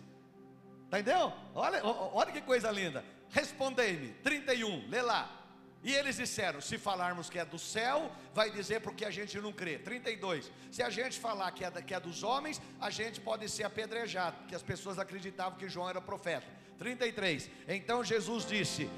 Entendeu? 0.86 1.32
Olha, 1.52 1.84
olha 1.84 2.30
que 2.30 2.40
coisa 2.40 2.70
linda. 2.70 3.04
Respondei-me, 3.30 4.08
31, 4.22 4.88
lê 4.88 5.02
lá. 5.02 5.40
E 5.82 5.94
eles 5.94 6.16
disseram: 6.16 6.60
se 6.60 6.76
falarmos 6.76 7.30
que 7.30 7.38
é 7.38 7.44
do 7.44 7.58
céu, 7.58 8.10
vai 8.34 8.50
dizer 8.50 8.80
porque 8.80 9.04
a 9.04 9.10
gente 9.10 9.38
não 9.40 9.52
crê. 9.52 9.78
32. 9.78 10.50
Se 10.70 10.82
a 10.82 10.90
gente 10.90 11.18
falar 11.18 11.50
que 11.52 11.64
é, 11.64 11.70
que 11.70 11.94
é 11.94 12.00
dos 12.00 12.22
homens, 12.22 12.60
a 12.80 12.90
gente 12.90 13.20
pode 13.20 13.48
ser 13.48 13.64
apedrejado, 13.64 14.36
porque 14.38 14.54
as 14.54 14.62
pessoas 14.62 14.98
acreditavam 14.98 15.58
que 15.58 15.68
João 15.68 15.88
era 15.88 16.00
profeta. 16.00 16.46
33. 16.78 17.50
Então 17.68 18.04
Jesus 18.04 18.46
disse: 18.46 18.90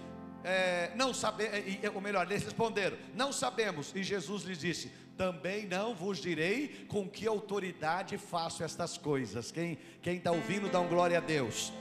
é, 0.42 0.90
não 0.96 1.14
sabemos, 1.14 1.54
ou 1.94 2.00
melhor, 2.00 2.26
eles 2.28 2.42
responderam: 2.42 2.98
não 3.14 3.32
sabemos. 3.32 3.94
E 3.94 4.02
Jesus 4.02 4.42
lhes 4.42 4.58
disse: 4.58 4.90
também 5.16 5.66
não 5.66 5.94
vos 5.94 6.18
direi 6.18 6.86
com 6.88 7.08
que 7.08 7.28
autoridade 7.28 8.18
faço 8.18 8.64
estas 8.64 8.98
coisas. 8.98 9.52
Quem 9.52 9.78
está 10.04 10.32
ouvindo, 10.32 10.68
dá 10.68 10.80
um 10.80 10.88
glória 10.88 11.18
a 11.18 11.20
Deus. 11.20 11.72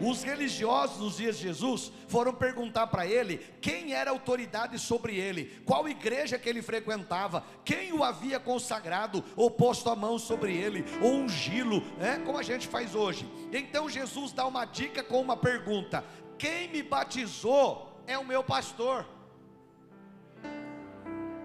Os 0.00 0.22
religiosos 0.22 0.98
nos 0.98 1.16
dias 1.16 1.36
de 1.36 1.42
Jesus 1.42 1.92
foram 2.08 2.32
perguntar 2.32 2.86
para 2.86 3.06
ele 3.06 3.38
quem 3.60 3.92
era 3.92 4.10
autoridade 4.10 4.78
sobre 4.78 5.16
ele, 5.16 5.62
qual 5.66 5.88
igreja 5.88 6.38
que 6.38 6.48
ele 6.48 6.62
frequentava, 6.62 7.44
quem 7.64 7.92
o 7.92 8.02
havia 8.02 8.40
consagrado 8.40 9.22
ou 9.36 9.50
posto 9.50 9.90
a 9.90 9.96
mão 9.96 10.18
sobre 10.18 10.56
ele, 10.56 10.84
ou 11.02 11.12
ungilo, 11.12 11.82
né, 11.98 12.20
como 12.24 12.38
a 12.38 12.42
gente 12.42 12.66
faz 12.66 12.94
hoje. 12.94 13.30
Então 13.52 13.90
Jesus 13.90 14.32
dá 14.32 14.46
uma 14.46 14.64
dica 14.64 15.02
com 15.02 15.20
uma 15.20 15.36
pergunta: 15.36 16.02
quem 16.38 16.68
me 16.68 16.82
batizou 16.82 18.02
é 18.06 18.16
o 18.16 18.24
meu 18.24 18.42
pastor. 18.42 19.06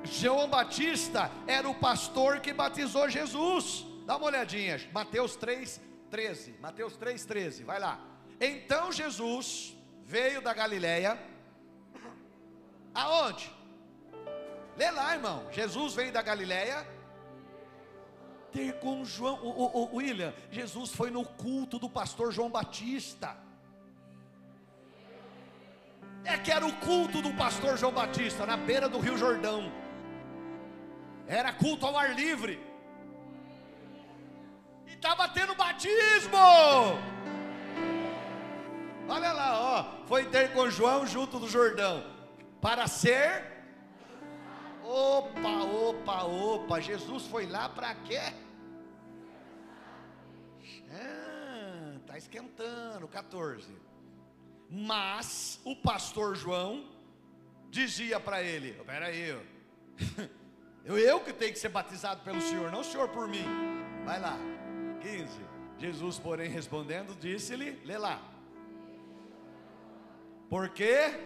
João 0.05 0.47
Batista 0.47 1.31
era 1.47 1.67
o 1.67 1.75
pastor 1.75 2.39
que 2.39 2.53
batizou 2.53 3.09
Jesus. 3.09 3.85
Dá 4.05 4.15
uma 4.17 4.27
olhadinha, 4.27 4.79
Mateus 4.93 5.35
3, 5.35 5.81
13. 6.11 6.55
Mateus 6.61 6.95
3, 6.95 7.25
13, 7.25 7.63
vai 7.63 7.79
lá. 7.79 8.14
Então 8.39 8.91
Jesus 8.91 9.76
veio 10.04 10.41
da 10.41 10.54
Galileia. 10.54 11.17
Aonde? 12.93 13.52
Lê 14.78 14.91
lá, 14.91 15.13
irmão. 15.13 15.48
Jesus 15.52 15.93
veio 15.93 16.12
da 16.12 16.21
Galileia. 16.21 16.86
Ter 18.52 18.80
com 18.80 19.04
João, 19.04 19.36
o, 19.43 19.50
o, 19.50 19.84
o 19.84 19.95
William, 19.98 20.34
Jesus 20.50 20.91
foi 20.91 21.12
no 21.12 21.26
culto 21.26 21.78
do 21.78 21.89
pastor 21.89 22.32
João 22.32 22.50
Batista. 22.50 23.36
É 26.24 26.38
que 26.38 26.52
era 26.52 26.65
o 26.65 26.74
culto 26.78 27.21
do 27.21 27.34
pastor 27.34 27.78
João 27.78 27.91
Batista, 27.91 28.45
na 28.45 28.58
beira 28.58 28.88
do 28.88 29.00
Rio 29.00 29.17
Jordão. 29.17 29.71
Era 31.28 31.52
culto 31.52 31.86
ao 31.86 31.98
ar 31.98 32.15
livre. 32.15 32.60
E 34.88 34.93
estava 34.93 35.28
tendo 35.28 35.54
batismo. 35.56 36.38
Olha 39.07 39.31
lá, 39.31 39.59
ó, 39.61 40.07
foi 40.07 40.25
ter 40.25 40.51
com 40.51 40.69
João 40.69 41.05
junto 41.05 41.39
do 41.39 41.47
Jordão, 41.47 42.03
para 42.59 42.87
ser. 42.87 43.53
Opa, 44.83 45.63
opa, 45.63 46.23
opa, 46.23 46.79
Jesus 46.79 47.27
foi 47.27 47.45
lá 47.45 47.69
para 47.69 47.93
quê? 47.95 48.21
Ah, 50.91 51.97
tá 52.07 52.17
esquentando, 52.17 53.07
14. 53.07 53.75
Mas 54.69 55.59
o 55.63 55.75
pastor 55.75 56.35
João 56.35 56.85
dizia 57.69 58.19
para 58.19 58.41
ele: 58.41 58.71
Espera 58.71 59.07
aí, 59.07 59.37
eu, 60.83 60.97
eu 60.97 61.19
que 61.19 61.31
tenho 61.31 61.53
que 61.53 61.59
ser 61.59 61.69
batizado 61.69 62.23
pelo 62.23 62.41
Senhor, 62.41 62.71
não 62.71 62.81
o 62.81 62.83
Senhor 62.83 63.09
por 63.09 63.27
mim. 63.27 63.45
Vai 64.03 64.19
lá, 64.19 64.37
15. 65.01 65.27
Jesus, 65.77 66.17
porém, 66.17 66.49
respondendo, 66.49 67.15
disse-lhe: 67.15 67.79
Lê 67.85 67.97
lá. 67.97 68.35
Porque 70.49 71.19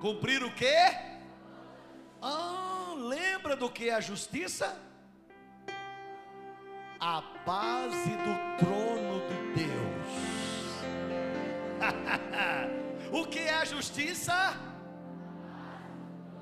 cumprir 0.00 0.42
o 0.42 0.54
quê? 0.54 0.76
Ah, 2.20 2.94
lembra 2.96 3.56
do 3.56 3.70
que 3.70 3.88
é 3.88 3.94
a 3.94 4.00
justiça? 4.00 4.84
a 7.06 7.22
base 7.44 8.10
do 8.16 8.64
trono 8.64 9.20
de 9.28 9.36
Deus. 9.62 10.06
o 13.12 13.26
que 13.26 13.40
é 13.40 13.56
a 13.56 13.64
justiça? 13.66 14.58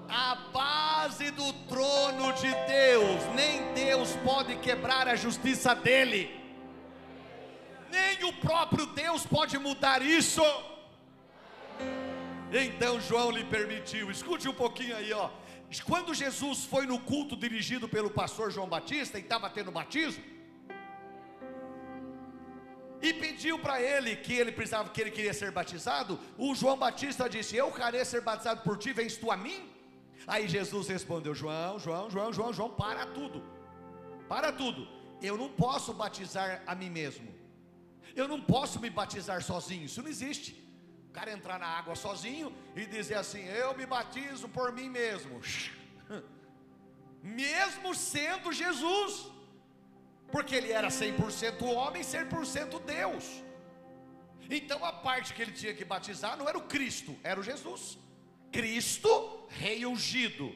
A 0.08 0.36
base 0.52 1.32
do 1.32 1.52
trono 1.66 2.32
de 2.34 2.54
Deus. 2.68 3.22
Nem 3.34 3.74
Deus 3.74 4.14
pode 4.24 4.54
quebrar 4.56 5.08
a 5.08 5.16
justiça 5.16 5.74
dele. 5.74 6.41
Próprio 8.46 8.86
Deus 8.86 9.24
pode 9.36 9.56
mudar 9.66 10.00
isso. 10.02 10.42
Então 12.64 13.00
João 13.00 13.30
lhe 13.30 13.44
permitiu. 13.56 14.10
Escute 14.10 14.48
um 14.48 14.58
pouquinho 14.62 14.96
aí, 14.96 15.12
ó. 15.12 15.30
Quando 15.90 16.12
Jesus 16.22 16.64
foi 16.72 16.84
no 16.86 16.98
culto 17.10 17.34
dirigido 17.44 17.88
pelo 17.88 18.10
pastor 18.10 18.50
João 18.50 18.68
Batista 18.68 19.18
e 19.18 19.22
estava 19.22 19.48
tendo 19.48 19.70
batismo, 19.70 20.22
e 23.00 23.12
pediu 23.12 23.58
para 23.58 23.80
ele 23.82 24.14
que 24.16 24.34
ele 24.34 24.52
precisava, 24.52 24.90
que 24.90 25.00
ele 25.00 25.10
queria 25.10 25.34
ser 25.34 25.50
batizado, 25.50 26.20
o 26.38 26.54
João 26.54 26.76
Batista 26.76 27.28
disse: 27.28 27.56
Eu 27.56 27.72
queria 27.72 28.04
ser 28.04 28.20
batizado 28.20 28.60
por 28.62 28.76
ti, 28.78 28.92
vens 28.92 29.16
tu 29.16 29.30
a 29.30 29.36
mim? 29.36 29.60
Aí 30.26 30.46
Jesus 30.46 30.88
respondeu: 30.88 31.34
João, 31.34 31.78
João, 31.78 32.08
João, 32.10 32.32
João, 32.32 32.52
João, 32.52 32.70
para 32.70 33.06
tudo, 33.06 33.42
para 34.28 34.52
tudo. 34.52 34.86
Eu 35.20 35.36
não 35.36 35.48
posso 35.48 35.92
batizar 35.92 36.62
a 36.66 36.74
mim 36.74 36.90
mesmo, 36.90 37.28
eu 38.14 38.28
não 38.28 38.40
posso 38.40 38.80
me 38.80 38.90
batizar 38.90 39.42
sozinho, 39.42 39.84
isso 39.84 40.02
não 40.02 40.08
existe. 40.08 40.52
O 41.08 41.12
cara 41.12 41.32
entrar 41.32 41.58
na 41.58 41.66
água 41.66 41.94
sozinho 41.94 42.54
e 42.74 42.86
dizer 42.86 43.16
assim: 43.16 43.44
Eu 43.44 43.76
me 43.76 43.84
batizo 43.84 44.48
por 44.48 44.72
mim 44.72 44.88
mesmo. 44.88 45.40
Mesmo 47.22 47.94
sendo 47.94 48.50
Jesus, 48.50 49.26
porque 50.30 50.54
ele 50.54 50.72
era 50.72 50.88
100% 50.88 51.62
homem 51.62 52.02
e 52.02 52.04
100% 52.04 52.82
Deus. 52.84 53.42
Então 54.50 54.84
a 54.84 54.92
parte 54.92 55.32
que 55.34 55.42
ele 55.42 55.52
tinha 55.52 55.74
que 55.74 55.84
batizar 55.84 56.36
não 56.36 56.48
era 56.48 56.58
o 56.58 56.62
Cristo, 56.62 57.16
era 57.22 57.38
o 57.38 57.42
Jesus. 57.42 57.98
Cristo, 58.50 59.46
rei 59.48 59.86
ungido, 59.86 60.54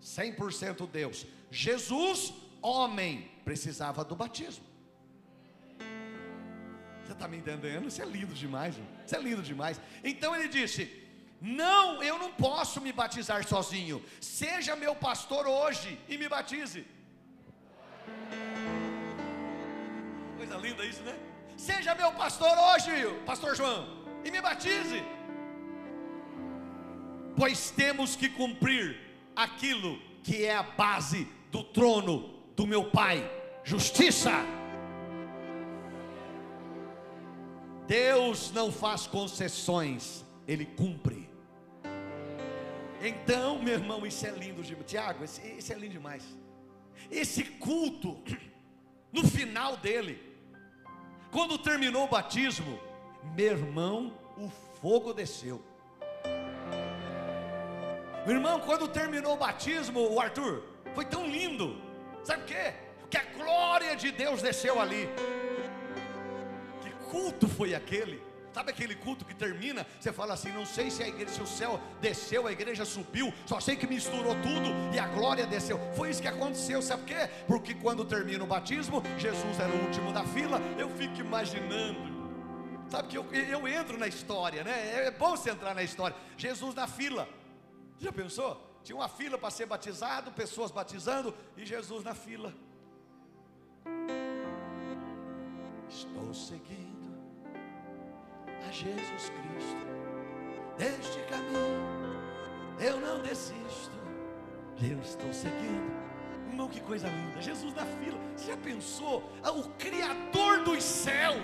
100% 0.00 0.88
Deus. 0.88 1.26
Jesus, 1.50 2.32
homem, 2.60 3.30
precisava 3.44 4.04
do 4.04 4.16
batismo. 4.16 4.64
Você 7.04 7.12
está 7.12 7.26
me 7.26 7.36
entendendo? 7.36 7.88
Isso 7.88 8.00
é 8.00 8.04
lindo 8.04 8.34
demais, 8.34 8.76
isso 9.04 9.16
é 9.16 9.18
lindo 9.18 9.42
demais. 9.42 9.80
Então 10.04 10.34
ele 10.36 10.48
disse: 10.48 10.90
Não, 11.40 12.02
eu 12.02 12.18
não 12.18 12.32
posso 12.32 12.80
me 12.80 12.92
batizar 12.92 13.46
sozinho. 13.46 14.02
Seja 14.20 14.76
meu 14.76 14.94
pastor 14.94 15.46
hoje 15.46 15.98
e 16.08 16.16
me 16.16 16.28
batize. 16.28 16.86
Coisa 20.36 20.56
linda 20.56 20.84
isso, 20.84 21.02
né? 21.02 21.14
Seja 21.56 21.94
meu 21.94 22.12
pastor 22.12 22.56
hoje, 22.58 22.90
pastor 23.26 23.54
João, 23.54 24.04
e 24.24 24.30
me 24.30 24.40
batize. 24.40 25.02
Pois 27.36 27.70
temos 27.70 28.14
que 28.14 28.28
cumprir 28.28 28.98
aquilo 29.34 29.98
que 30.22 30.44
é 30.44 30.54
a 30.54 30.62
base 30.62 31.26
do 31.50 31.64
trono 31.64 32.42
do 32.54 32.66
meu 32.66 32.90
Pai: 32.90 33.28
justiça. 33.64 34.61
Deus 37.92 38.50
não 38.52 38.72
faz 38.72 39.06
concessões, 39.06 40.24
Ele 40.48 40.64
cumpre. 40.64 41.28
Então, 43.02 43.62
meu 43.62 43.74
irmão, 43.74 44.06
isso 44.06 44.26
é 44.26 44.30
lindo 44.30 44.62
demais. 44.62 44.86
Tiago, 44.86 45.22
isso 45.24 45.70
é 45.70 45.76
lindo 45.76 45.92
demais. 45.92 46.24
Esse 47.10 47.44
culto, 47.44 48.18
no 49.12 49.28
final 49.28 49.76
dele, 49.76 50.18
quando 51.30 51.58
terminou 51.58 52.04
o 52.04 52.08
batismo, 52.08 52.80
meu 53.36 53.58
irmão, 53.58 54.18
o 54.38 54.48
fogo 54.80 55.12
desceu. 55.12 55.62
Meu 58.26 58.36
irmão, 58.36 58.58
quando 58.60 58.88
terminou 58.88 59.34
o 59.34 59.38
batismo, 59.38 60.00
o 60.00 60.18
Arthur, 60.18 60.62
foi 60.94 61.04
tão 61.04 61.26
lindo. 61.26 61.76
Sabe 62.24 62.44
o 62.44 62.46
quê? 62.46 62.72
Que 63.10 63.18
a 63.18 63.24
glória 63.36 63.94
de 63.94 64.10
Deus 64.10 64.40
desceu 64.40 64.80
ali 64.80 65.06
culto 67.12 67.46
foi 67.46 67.74
aquele? 67.74 68.18
Sabe 68.54 68.70
aquele 68.70 68.94
culto 68.94 69.24
que 69.24 69.34
termina? 69.34 69.86
Você 70.00 70.12
fala 70.12 70.34
assim: 70.34 70.50
não 70.52 70.64
sei 70.64 70.90
se 70.90 71.02
a 71.02 71.08
igreja, 71.08 71.32
se 71.32 71.42
o 71.42 71.46
céu 71.46 71.80
desceu, 72.00 72.46
a 72.46 72.52
igreja 72.52 72.84
subiu, 72.84 73.32
só 73.46 73.60
sei 73.60 73.76
que 73.76 73.86
misturou 73.86 74.34
tudo 74.36 74.94
e 74.94 74.98
a 74.98 75.06
glória 75.08 75.46
desceu. 75.46 75.78
Foi 75.94 76.10
isso 76.10 76.22
que 76.22 76.28
aconteceu, 76.28 76.80
sabe 76.82 77.02
por 77.02 77.08
quê? 77.08 77.30
Porque 77.46 77.74
quando 77.74 78.04
termina 78.04 78.42
o 78.42 78.46
batismo, 78.46 79.02
Jesus 79.18 79.60
era 79.60 79.72
o 79.72 79.84
último 79.86 80.12
da 80.12 80.24
fila. 80.24 80.60
Eu 80.78 80.88
fico 80.90 81.20
imaginando, 81.20 82.00
sabe 82.90 83.08
que 83.08 83.16
eu, 83.16 83.24
eu 83.32 83.68
entro 83.68 83.98
na 83.98 84.06
história, 84.06 84.64
né? 84.64 85.06
É 85.06 85.10
bom 85.10 85.36
você 85.36 85.50
entrar 85.50 85.74
na 85.74 85.82
história. 85.82 86.16
Jesus 86.36 86.74
na 86.74 86.86
fila, 86.86 87.28
já 87.98 88.12
pensou? 88.12 88.70
Tinha 88.84 88.96
uma 88.96 89.08
fila 89.08 89.38
para 89.38 89.50
ser 89.50 89.64
batizado, 89.64 90.30
pessoas 90.32 90.70
batizando 90.70 91.34
e 91.56 91.64
Jesus 91.64 92.04
na 92.04 92.14
fila. 92.14 92.52
Estou 95.88 96.34
seguindo 96.34 96.91
a 98.66 98.70
Jesus 98.70 99.30
Cristo. 99.30 99.86
Deste 100.78 101.20
caminho 101.28 102.02
eu 102.78 103.00
não 103.00 103.20
desisto, 103.22 103.92
eu 104.82 104.98
estou 105.00 105.32
seguindo. 105.32 106.02
Irmão, 106.48 106.68
que 106.68 106.80
coisa 106.80 107.08
linda, 107.08 107.40
Jesus 107.40 107.72
na 107.74 107.86
fila. 107.86 108.18
Você 108.36 108.50
já 108.50 108.56
pensou? 108.56 109.30
Ah, 109.42 109.52
o 109.52 109.68
Criador 109.74 110.64
dos 110.64 110.82
céus. 110.82 111.40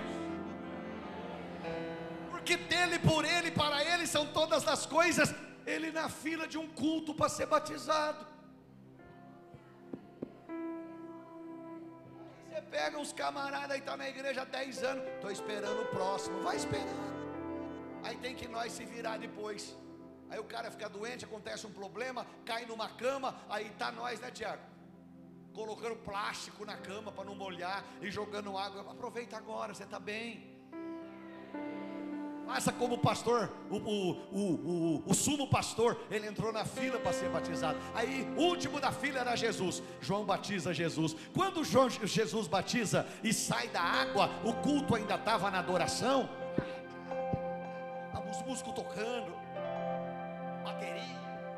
Porque 2.29 2.57
dele, 2.57 2.99
por 2.99 3.25
ele, 3.25 3.51
para 3.51 3.83
ele 3.83 4.05
são 4.05 4.25
todas 4.27 4.67
as 4.67 4.85
coisas. 4.85 5.33
Ele 5.65 5.91
na 5.91 6.09
fila 6.09 6.47
de 6.47 6.57
um 6.57 6.67
culto 6.67 7.13
para 7.13 7.29
ser 7.29 7.45
batizado. 7.45 8.27
Pega 12.69 12.97
uns 12.97 13.11
camaradas 13.11 13.71
aí, 13.71 13.79
está 13.79 13.95
na 13.97 14.07
igreja 14.07 14.41
há 14.41 14.45
10 14.45 14.83
anos. 14.83 15.03
Estou 15.15 15.31
esperando 15.31 15.81
o 15.81 15.85
próximo. 15.87 16.41
Vai 16.41 16.55
esperando. 16.55 17.09
Aí 18.03 18.15
tem 18.17 18.35
que 18.35 18.47
nós 18.47 18.71
se 18.71 18.85
virar 18.85 19.17
depois. 19.17 19.75
Aí 20.29 20.39
o 20.39 20.43
cara 20.43 20.69
fica 20.69 20.87
doente, 20.87 21.25
acontece 21.25 21.65
um 21.65 21.71
problema, 21.71 22.25
cai 22.45 22.65
numa 22.65 22.87
cama, 22.87 23.35
aí 23.49 23.71
tá 23.71 23.91
nós, 23.91 24.19
né, 24.19 24.29
Tiago? 24.29 24.61
Colocando 25.53 25.95
plástico 25.95 26.63
na 26.63 26.77
cama 26.77 27.11
para 27.11 27.25
não 27.25 27.33
molhar 27.33 27.83
e 27.99 28.11
jogando 28.11 28.55
água. 28.55 28.81
Aproveita 28.81 29.35
agora, 29.37 29.73
você 29.73 29.83
está 29.83 29.99
bem. 29.99 30.48
Faça 32.49 32.71
como 32.71 32.95
o 32.95 32.97
pastor, 32.97 33.51
o, 33.69 33.75
o, 33.75 34.11
o, 34.31 35.03
o, 35.05 35.13
sumo 35.13 35.47
pastor, 35.47 35.99
ele 36.09 36.27
entrou 36.27 36.51
na 36.51 36.65
fila 36.65 36.99
para 36.99 37.13
ser 37.13 37.29
batizado. 37.29 37.77
Aí, 37.93 38.27
último 38.35 38.79
da 38.79 38.91
fila 38.91 39.19
era 39.19 39.35
Jesus. 39.35 39.83
João 40.01 40.25
batiza 40.25 40.73
Jesus. 40.73 41.15
Quando 41.33 41.63
João, 41.63 41.89
Jesus 41.89 42.47
batiza 42.47 43.05
e 43.23 43.31
sai 43.31 43.67
da 43.67 43.81
água, 43.81 44.31
o 44.43 44.53
culto 44.53 44.95
ainda 44.95 45.13
estava 45.13 45.51
na 45.51 45.59
adoração 45.59 46.27
os 48.29 48.41
músicos 48.43 48.73
tocando, 48.73 49.33
bateria, 50.63 51.03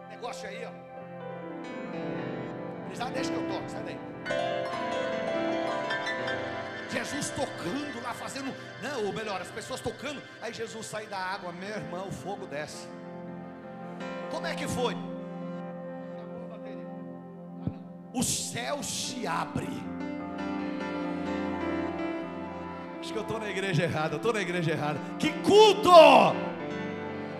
negócio 0.09 0.47
aí, 0.47 0.65
ó. 0.65 0.71
Precisar, 2.85 3.09
deixa 3.11 3.31
que 3.31 3.37
eu 3.37 3.47
toco, 3.47 3.69
sai 3.69 3.83
daí. 3.83 5.20
Jesus 6.91 7.29
tocando 7.29 8.01
lá, 8.03 8.13
fazendo, 8.13 8.53
não, 8.81 9.05
ou 9.05 9.13
melhor, 9.13 9.41
as 9.41 9.49
pessoas 9.49 9.79
tocando, 9.79 10.21
aí 10.41 10.53
Jesus 10.53 10.85
sai 10.85 11.05
da 11.05 11.17
água, 11.17 11.51
meu 11.51 11.69
irmão, 11.69 12.07
o 12.07 12.11
fogo 12.11 12.45
desce. 12.45 12.87
Como 14.29 14.45
é 14.45 14.55
que 14.55 14.67
foi? 14.67 14.95
O 18.13 18.23
céu 18.23 18.83
se 18.83 19.25
abre. 19.25 19.69
Acho 22.99 23.13
que 23.13 23.17
eu 23.17 23.23
estou 23.23 23.39
na 23.39 23.49
igreja 23.49 23.83
errada, 23.83 24.15
eu 24.15 24.17
estou 24.17 24.33
na 24.33 24.41
igreja 24.41 24.71
errada. 24.71 24.99
Que 25.17 25.31
culto! 25.39 25.89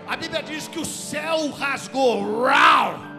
A 0.06 0.16
Bíblia 0.16 0.42
diz 0.42 0.66
que 0.66 0.78
o 0.78 0.84
céu 0.84 1.50
rasgou. 1.50 2.44
Rau! 2.44 3.11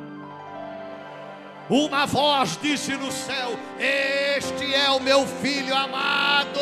Uma 1.70 2.06
voz 2.06 2.58
disse 2.62 2.96
no 2.98 3.12
céu: 3.12 3.58
Este 3.80 4.74
é 4.74 4.90
o 4.92 5.00
meu 5.00 5.26
filho 5.26 5.76
amado. 5.76 6.60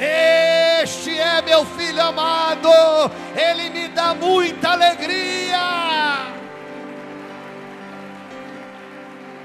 Este 0.00 1.18
é 1.18 1.40
meu 1.42 1.64
filho 1.64 2.02
amado. 2.02 2.68
Ele 3.36 3.70
me 3.70 3.88
dá 3.88 4.14
muita 4.14 4.70
alegria. 4.70 5.60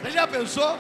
Você 0.02 0.12
já 0.12 0.28
pensou? 0.28 0.80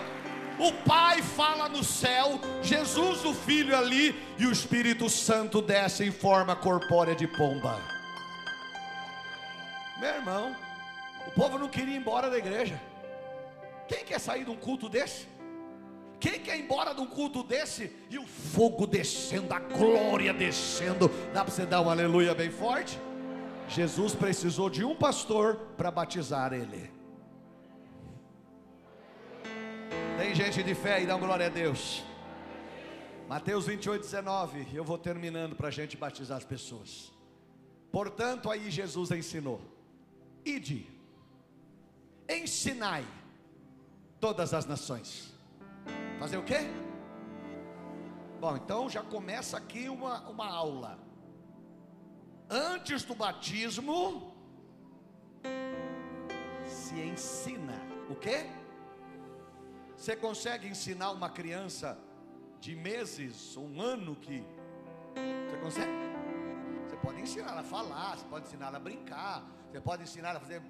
O 0.57 0.73
Pai 0.73 1.21
fala 1.21 1.69
no 1.69 1.83
céu, 1.83 2.39
Jesus 2.63 3.23
o 3.23 3.31
Filho 3.31 3.77
ali, 3.77 4.19
e 4.39 4.47
o 4.47 4.51
Espírito 4.51 5.07
Santo 5.07 5.61
desce 5.61 6.03
em 6.03 6.11
forma 6.11 6.55
corpórea 6.55 7.13
de 7.13 7.27
pomba. 7.27 7.79
Meu 9.99 10.09
irmão, 10.09 10.55
povo 11.37 11.59
não 11.59 11.69
queria 11.69 11.93
ir 11.93 11.97
embora 11.97 12.29
da 12.29 12.37
igreja. 12.37 12.81
Quem 13.87 14.03
quer 14.03 14.19
sair 14.19 14.43
de 14.43 14.49
um 14.49 14.55
culto 14.55 14.89
desse? 14.89 15.27
Quem 16.19 16.39
quer 16.39 16.57
ir 16.57 16.63
embora 16.63 16.95
de 16.95 17.01
um 17.01 17.05
culto 17.05 17.43
desse 17.43 17.95
e 18.09 18.17
o 18.17 18.25
fogo 18.25 18.87
descendo, 18.87 19.53
a 19.53 19.59
glória 19.59 20.33
descendo? 20.33 21.09
Dá 21.31 21.43
para 21.43 21.53
você 21.53 21.65
dar 21.65 21.81
um 21.81 21.89
aleluia 21.89 22.33
bem 22.33 22.49
forte? 22.49 22.99
Jesus 23.69 24.15
precisou 24.15 24.69
de 24.69 24.83
um 24.83 24.95
pastor 24.95 25.57
para 25.77 25.91
batizar 25.91 26.53
ele. 26.53 26.89
Tem 30.17 30.33
gente 30.33 30.63
de 30.63 30.73
fé 30.73 31.03
e 31.03 31.05
dá 31.05 31.15
glória 31.15 31.45
a 31.45 31.49
Deus. 31.49 32.03
Mateus 33.29 33.67
28, 33.67 34.01
19. 34.01 34.67
Eu 34.73 34.83
vou 34.83 34.97
terminando 34.97 35.55
para 35.55 35.67
a 35.67 35.71
gente 35.71 35.95
batizar 35.95 36.37
as 36.37 36.45
pessoas. 36.45 37.11
Portanto, 37.91 38.49
aí 38.49 38.71
Jesus 38.71 39.11
ensinou: 39.11 39.61
Ide, 40.43 40.96
ensinai 42.29 43.05
todas 44.19 44.53
as 44.53 44.65
nações. 44.65 45.33
Fazer 46.19 46.37
o 46.37 46.43
quê? 46.43 46.59
Bom, 48.39 48.55
então 48.55 48.89
já 48.89 49.01
começa 49.01 49.57
aqui 49.57 49.89
uma, 49.89 50.27
uma 50.29 50.47
aula. 50.47 50.99
Antes 52.49 53.03
do 53.03 53.15
batismo, 53.15 54.33
se 56.65 56.95
ensina 56.95 57.73
o 58.09 58.15
quê? 58.15 58.45
Você 59.95 60.15
consegue 60.15 60.67
ensinar 60.67 61.11
uma 61.11 61.29
criança 61.29 61.97
de 62.59 62.75
meses, 62.75 63.57
um 63.57 63.81
ano 63.81 64.15
que. 64.15 64.43
Você 65.49 65.57
consegue? 65.57 65.91
Você 66.87 66.97
pode 66.97 67.21
ensinar 67.21 67.51
ela 67.51 67.61
a 67.61 67.63
falar, 67.63 68.17
você 68.17 68.25
pode 68.25 68.45
ensinar 68.47 68.67
ela 68.67 68.77
a 68.77 68.79
brincar, 68.79 69.43
você 69.71 69.81
pode 69.81 70.03
ensinar 70.03 70.29
ela 70.29 70.37
a 70.37 70.41
fazer. 70.41 70.61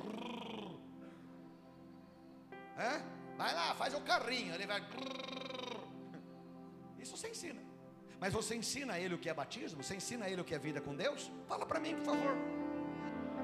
É? 2.78 3.02
Vai 3.38 3.54
lá, 3.54 3.74
faz 3.76 3.94
o 3.94 4.02
carrinho, 4.02 4.54
ele 4.54 4.66
vai. 4.66 4.82
Isso 7.00 7.18
você 7.18 7.30
ensina. 7.30 7.62
Mas 8.20 8.34
você 8.34 8.56
ensina 8.56 8.94
a 8.94 9.00
ele 9.00 9.14
o 9.14 9.18
que 9.18 9.30
é 9.30 9.34
batismo? 9.34 9.84
Você 9.84 9.96
ensina 9.96 10.26
a 10.26 10.30
ele 10.30 10.42
o 10.42 10.46
que 10.46 10.56
é 10.56 10.60
vida 10.60 10.82
com 10.82 10.96
Deus? 10.96 11.32
Fala 11.48 11.66
para 11.66 11.80
mim, 11.80 11.96
por 11.96 12.06
favor. 12.06 12.36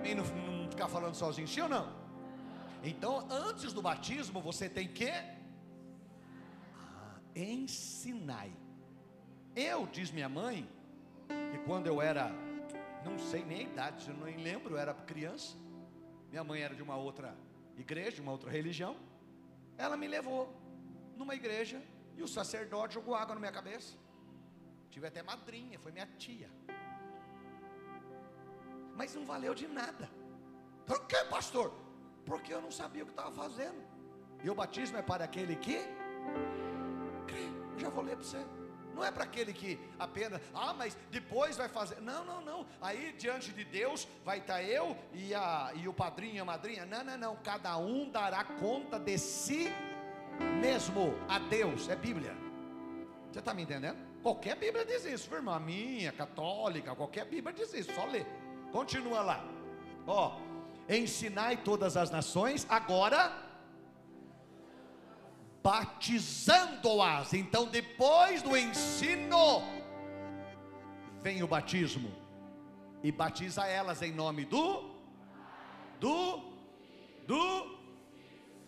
E 0.03 0.15
não, 0.15 0.23
não 0.23 0.69
ficar 0.69 0.87
falando 0.87 1.15
sozinho, 1.15 1.47
sim 1.47 1.61
ou 1.61 1.69
não? 1.69 2.03
Então, 2.83 3.27
antes 3.29 3.71
do 3.71 3.81
batismo, 3.81 4.41
você 4.41 4.67
tem 4.67 4.87
que 4.87 5.11
ensinai. 7.35 8.51
Eu, 9.55 9.87
diz 9.87 10.11
minha 10.11 10.27
mãe, 10.27 10.67
que 11.51 11.59
quando 11.59 11.87
eu 11.87 12.01
era, 12.01 12.31
não 13.05 13.17
sei 13.19 13.45
nem 13.45 13.59
a 13.59 13.63
idade, 13.63 14.09
eu 14.09 14.15
não 14.15 14.25
lembro, 14.25 14.73
eu 14.73 14.77
era 14.77 14.93
criança. 14.93 15.55
Minha 16.29 16.43
mãe 16.43 16.61
era 16.61 16.75
de 16.75 16.81
uma 16.81 16.95
outra 16.95 17.37
igreja, 17.77 18.13
de 18.13 18.21
uma 18.21 18.31
outra 18.31 18.49
religião. 18.49 18.97
Ela 19.77 19.97
me 19.97 20.07
levou 20.07 20.53
numa 21.17 21.35
igreja 21.35 21.81
e 22.15 22.23
o 22.23 22.27
sacerdote 22.27 22.95
jogou 22.95 23.15
água 23.15 23.35
na 23.35 23.39
minha 23.39 23.51
cabeça. 23.51 23.97
Tive 24.89 25.07
até 25.07 25.23
madrinha, 25.23 25.79
foi 25.79 25.91
minha 25.91 26.07
tia. 26.17 26.49
Mas 28.95 29.15
não 29.15 29.25
valeu 29.25 29.55
de 29.55 29.67
nada. 29.67 30.09
Por 30.85 31.05
que, 31.07 31.23
pastor? 31.25 31.73
Porque 32.25 32.53
eu 32.53 32.61
não 32.61 32.71
sabia 32.71 33.03
o 33.03 33.05
que 33.05 33.11
estava 33.11 33.31
fazendo. 33.31 33.81
E 34.43 34.49
o 34.49 34.55
batismo 34.55 34.97
é 34.97 35.01
para 35.01 35.23
aquele 35.23 35.55
que 35.55 35.79
já 37.77 37.89
vou 37.89 38.03
ler 38.03 38.15
para 38.15 38.23
você. 38.23 38.45
Não 38.93 39.03
é 39.03 39.11
para 39.11 39.23
aquele 39.23 39.53
que 39.53 39.79
apenas, 39.97 40.41
ah, 40.53 40.73
mas 40.73 40.97
depois 41.09 41.57
vai 41.57 41.67
fazer. 41.67 41.99
Não, 42.01 42.23
não, 42.23 42.41
não. 42.41 42.65
Aí 42.81 43.13
diante 43.17 43.51
de 43.51 43.63
Deus 43.63 44.07
vai 44.23 44.39
estar 44.39 44.55
tá 44.55 44.63
eu 44.63 44.95
e, 45.13 45.33
a, 45.33 45.71
e 45.75 45.87
o 45.87 45.93
padrinho 45.93 46.35
e 46.35 46.39
a 46.39 46.45
madrinha. 46.45 46.85
Não, 46.85 47.03
não, 47.03 47.17
não. 47.17 47.35
Cada 47.37 47.77
um 47.77 48.09
dará 48.09 48.43
conta 48.43 48.99
de 48.99 49.17
si 49.17 49.71
mesmo 50.61 51.15
a 51.27 51.39
Deus. 51.39 51.89
É 51.89 51.95
Bíblia. 51.95 52.35
Você 53.31 53.39
está 53.39 53.53
me 53.53 53.63
entendendo? 53.63 53.97
Qualquer 54.21 54.55
Bíblia 54.55 54.85
diz 54.85 55.03
isso, 55.05 55.33
irmã. 55.33 55.55
A 55.55 55.59
minha, 55.59 56.11
católica, 56.11 56.95
qualquer 56.95 57.25
Bíblia 57.25 57.53
diz 57.53 57.73
isso. 57.73 57.93
Só 57.93 58.05
lê. 58.05 58.25
Continua 58.71 59.21
lá. 59.21 59.43
Ó, 60.05 60.39
ensinai 60.87 61.57
todas 61.57 61.97
as 61.97 62.11
nações. 62.11 62.65
Agora 62.69 63.33
batizando-as. 65.63 67.33
Então, 67.33 67.65
depois 67.65 68.41
do 68.41 68.57
ensino, 68.57 69.63
vem 71.21 71.41
o 71.41 71.47
batismo. 71.47 72.11
E 73.01 73.11
batiza 73.11 73.65
elas 73.65 74.01
em 74.01 74.11
nome 74.11 74.45
do 74.45 74.91
do 75.99 76.53
do 77.25 77.79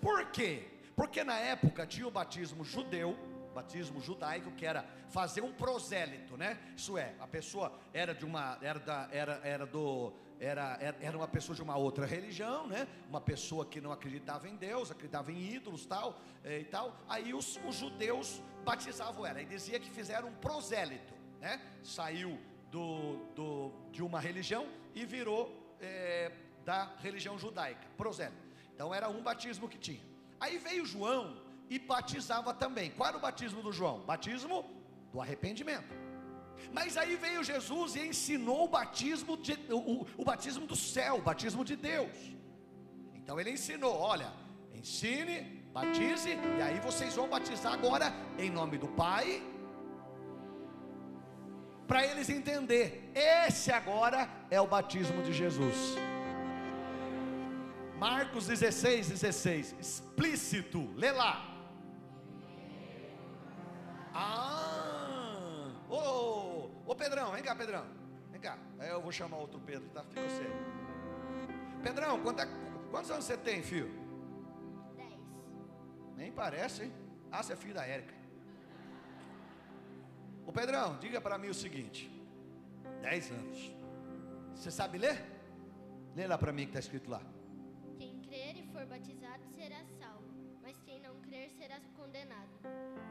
Por 0.01 0.25
quê? 0.31 0.67
Porque 0.95 1.23
na 1.23 1.37
época 1.37 1.85
tinha 1.85 2.07
o 2.07 2.11
batismo 2.11 2.63
judeu, 2.63 3.17
batismo 3.53 4.01
judaico, 4.01 4.51
que 4.51 4.65
era 4.65 4.85
fazer 5.09 5.41
um 5.41 5.51
prosélito, 5.51 6.37
né? 6.37 6.57
Isso 6.75 6.97
é, 6.97 7.13
a 7.19 7.27
pessoa 7.27 7.77
era 7.93 8.13
de 8.13 8.25
uma 8.25 8.57
era 8.61 8.79
da, 8.79 9.09
era, 9.11 9.41
era 9.43 9.65
do 9.65 10.13
era, 10.39 10.77
era 11.01 11.17
uma 11.17 11.27
pessoa 11.27 11.55
de 11.55 11.61
uma 11.61 11.77
outra 11.77 12.05
religião, 12.05 12.67
né? 12.67 12.87
Uma 13.09 13.21
pessoa 13.21 13.65
que 13.65 13.79
não 13.79 13.91
acreditava 13.91 14.47
em 14.47 14.55
Deus, 14.55 14.91
acreditava 14.91 15.31
em 15.31 15.53
ídolos, 15.53 15.85
tal 15.85 16.19
eh, 16.43 16.59
e 16.59 16.65
tal. 16.65 16.95
Aí 17.07 17.33
os, 17.33 17.59
os 17.65 17.75
judeus 17.75 18.41
batizavam 18.63 19.25
ela 19.25 19.41
e 19.41 19.45
dizia 19.45 19.79
que 19.79 19.89
fizeram 19.89 20.29
um 20.29 20.35
prosélito, 20.35 21.13
né? 21.39 21.61
Saiu 21.83 22.39
do, 22.69 23.17
do, 23.35 23.71
de 23.91 24.03
uma 24.03 24.19
religião 24.19 24.67
e 24.93 25.05
virou 25.05 25.75
é, 25.79 26.31
da 26.65 26.95
religião 26.97 27.37
judaica, 27.37 27.87
prosélito. 27.95 28.45
Então 28.73 28.93
era 28.93 29.07
um 29.09 29.21
batismo 29.21 29.69
que 29.69 29.77
tinha. 29.77 30.01
Aí 30.39 30.57
veio 30.57 30.85
João 30.85 31.41
e 31.69 31.79
batizava 31.79 32.53
também. 32.53 32.91
Qual 32.91 33.07
era 33.07 33.17
o 33.17 33.21
batismo 33.21 33.61
do 33.61 33.71
João? 33.71 34.01
Batismo 34.01 34.69
do 35.11 35.21
arrependimento. 35.21 36.04
Mas 36.71 36.97
aí 36.97 37.15
veio 37.15 37.43
Jesus 37.43 37.95
e 37.95 38.07
ensinou 38.07 38.65
o 38.65 38.67
batismo, 38.67 39.37
de, 39.37 39.53
o, 39.69 40.05
o 40.17 40.23
batismo 40.23 40.65
do 40.65 40.75
céu, 40.75 41.15
o 41.17 41.21
batismo 41.21 41.63
de 41.63 41.75
Deus. 41.75 42.17
Então 43.13 43.39
ele 43.39 43.51
ensinou: 43.51 43.95
olha, 44.13 44.31
ensine, 44.73 45.37
batize, 45.73 46.31
e 46.57 46.61
aí 46.61 46.79
vocês 46.79 47.15
vão 47.15 47.27
batizar 47.27 47.73
agora 47.73 48.13
em 48.37 48.49
nome 48.49 48.77
do 48.77 48.87
Pai, 48.87 49.41
para 51.87 52.05
eles 52.05 52.29
entender. 52.29 53.11
Esse 53.13 53.71
agora 53.71 54.29
é 54.49 54.59
o 54.59 54.67
batismo 54.67 55.21
de 55.23 55.33
Jesus. 55.33 55.95
Marcos 57.97 58.45
16, 58.47 59.09
16, 59.09 59.75
explícito, 59.79 60.91
lê 60.95 61.11
lá. 61.11 61.33
Ah, 64.13 65.71
oh, 65.89 66.34
Ô 66.85 66.95
Pedrão, 66.95 67.31
vem 67.31 67.43
cá, 67.43 67.55
Pedrão. 67.55 67.85
Vem 68.31 68.39
cá. 68.39 68.57
Aí 68.79 68.89
eu 68.89 69.01
vou 69.01 69.11
chamar 69.11 69.37
outro 69.37 69.59
Pedro, 69.59 69.89
tá? 69.89 70.03
Fica 70.03 70.21
você. 70.21 70.45
Pedrão, 71.81 72.21
quanto 72.21 72.41
é, 72.41 72.47
quantos 72.91 73.09
anos 73.09 73.25
você 73.25 73.37
tem, 73.37 73.63
filho? 73.63 73.89
Dez. 74.95 75.19
Nem 76.15 76.31
parece, 76.31 76.83
hein? 76.83 76.93
Ah, 77.31 77.41
você 77.41 77.53
é 77.53 77.55
filho 77.55 77.73
da 77.73 77.85
Érica. 77.85 78.13
Ô 80.45 80.51
Pedrão, 80.51 80.97
diga 80.99 81.19
para 81.19 81.37
mim 81.37 81.47
o 81.47 81.53
seguinte: 81.53 82.09
Dez 83.01 83.31
anos. 83.31 83.71
Você 84.55 84.69
sabe 84.69 84.97
ler? 84.97 85.23
Lê 86.15 86.27
lá 86.27 86.37
para 86.37 86.53
mim 86.53 86.63
que 86.63 86.69
está 86.69 86.79
escrito 86.79 87.09
lá. 87.09 87.21
Quem 87.97 88.21
crer 88.21 88.57
e 88.57 88.63
for 88.71 88.85
batizado 88.85 89.43
será 89.55 89.83
salvo, 89.99 90.23
mas 90.61 90.79
quem 90.85 90.99
não 91.01 91.19
crer 91.21 91.49
será 91.51 91.79
condenado. 91.97 92.49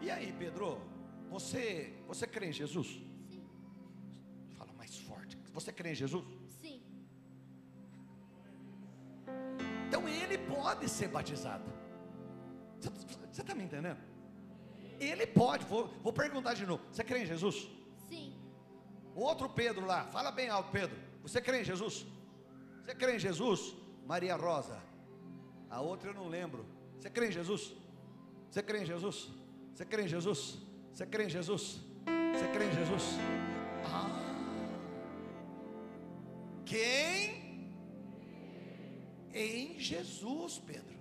E 0.00 0.10
aí, 0.10 0.32
Pedro? 0.38 0.80
Você, 1.28 1.92
você 2.06 2.26
crê 2.26 2.46
em 2.46 2.52
Jesus? 2.52 3.13
Você 5.54 5.72
crê 5.72 5.92
em 5.92 5.94
Jesus? 5.94 6.24
Sim. 6.60 6.82
Então 9.86 10.08
ele 10.08 10.36
pode 10.36 10.88
ser 10.88 11.08
batizado. 11.08 11.64
Você 12.80 13.40
está 13.40 13.54
me 13.54 13.64
entendendo? 13.64 14.00
Ele 14.98 15.26
pode. 15.26 15.64
Vou, 15.64 15.86
vou 16.02 16.12
perguntar 16.12 16.54
de 16.54 16.66
novo. 16.66 16.82
Você 16.90 17.04
crê 17.04 17.20
em 17.22 17.26
Jesus? 17.26 17.68
Sim. 18.08 18.36
O 19.14 19.20
outro 19.20 19.48
Pedro 19.48 19.86
lá, 19.86 20.04
fala 20.06 20.32
bem 20.32 20.48
alto, 20.48 20.70
Pedro. 20.72 20.96
Você 21.22 21.40
crê 21.40 21.60
em 21.60 21.64
Jesus? 21.64 22.04
Você 22.84 22.94
crê 22.94 23.14
em 23.14 23.18
Jesus? 23.18 23.76
Maria 24.04 24.34
Rosa. 24.34 24.82
A 25.70 25.80
outra 25.80 26.10
eu 26.10 26.14
não 26.14 26.28
lembro. 26.28 26.66
Você 26.98 27.08
crê 27.08 27.28
em 27.28 27.32
Jesus? 27.32 27.72
Você 28.50 28.62
crê 28.62 28.82
em 28.82 28.86
Jesus? 28.86 29.30
Você 29.72 29.84
crê 29.84 30.02
em 30.02 30.08
Jesus? 30.08 30.58
Você 30.92 31.06
crê 31.06 31.24
em 31.24 31.30
Jesus? 31.30 31.80
Você 32.32 32.48
crê 32.48 32.66
em 32.66 32.72
Jesus? 32.72 33.04
Ah. 33.84 34.23
Jesus, 39.84 40.58
Pedro. 40.70 40.96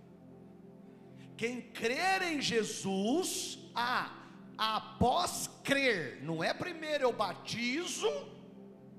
Quem 1.36 1.62
crer 1.62 2.22
em 2.32 2.42
Jesus, 2.42 3.60
ah, 3.74 4.12
após 4.58 5.50
crer, 5.64 6.22
não 6.22 6.44
é 6.44 6.54
primeiro 6.54 7.04
eu 7.06 7.14
batizo, 7.14 8.12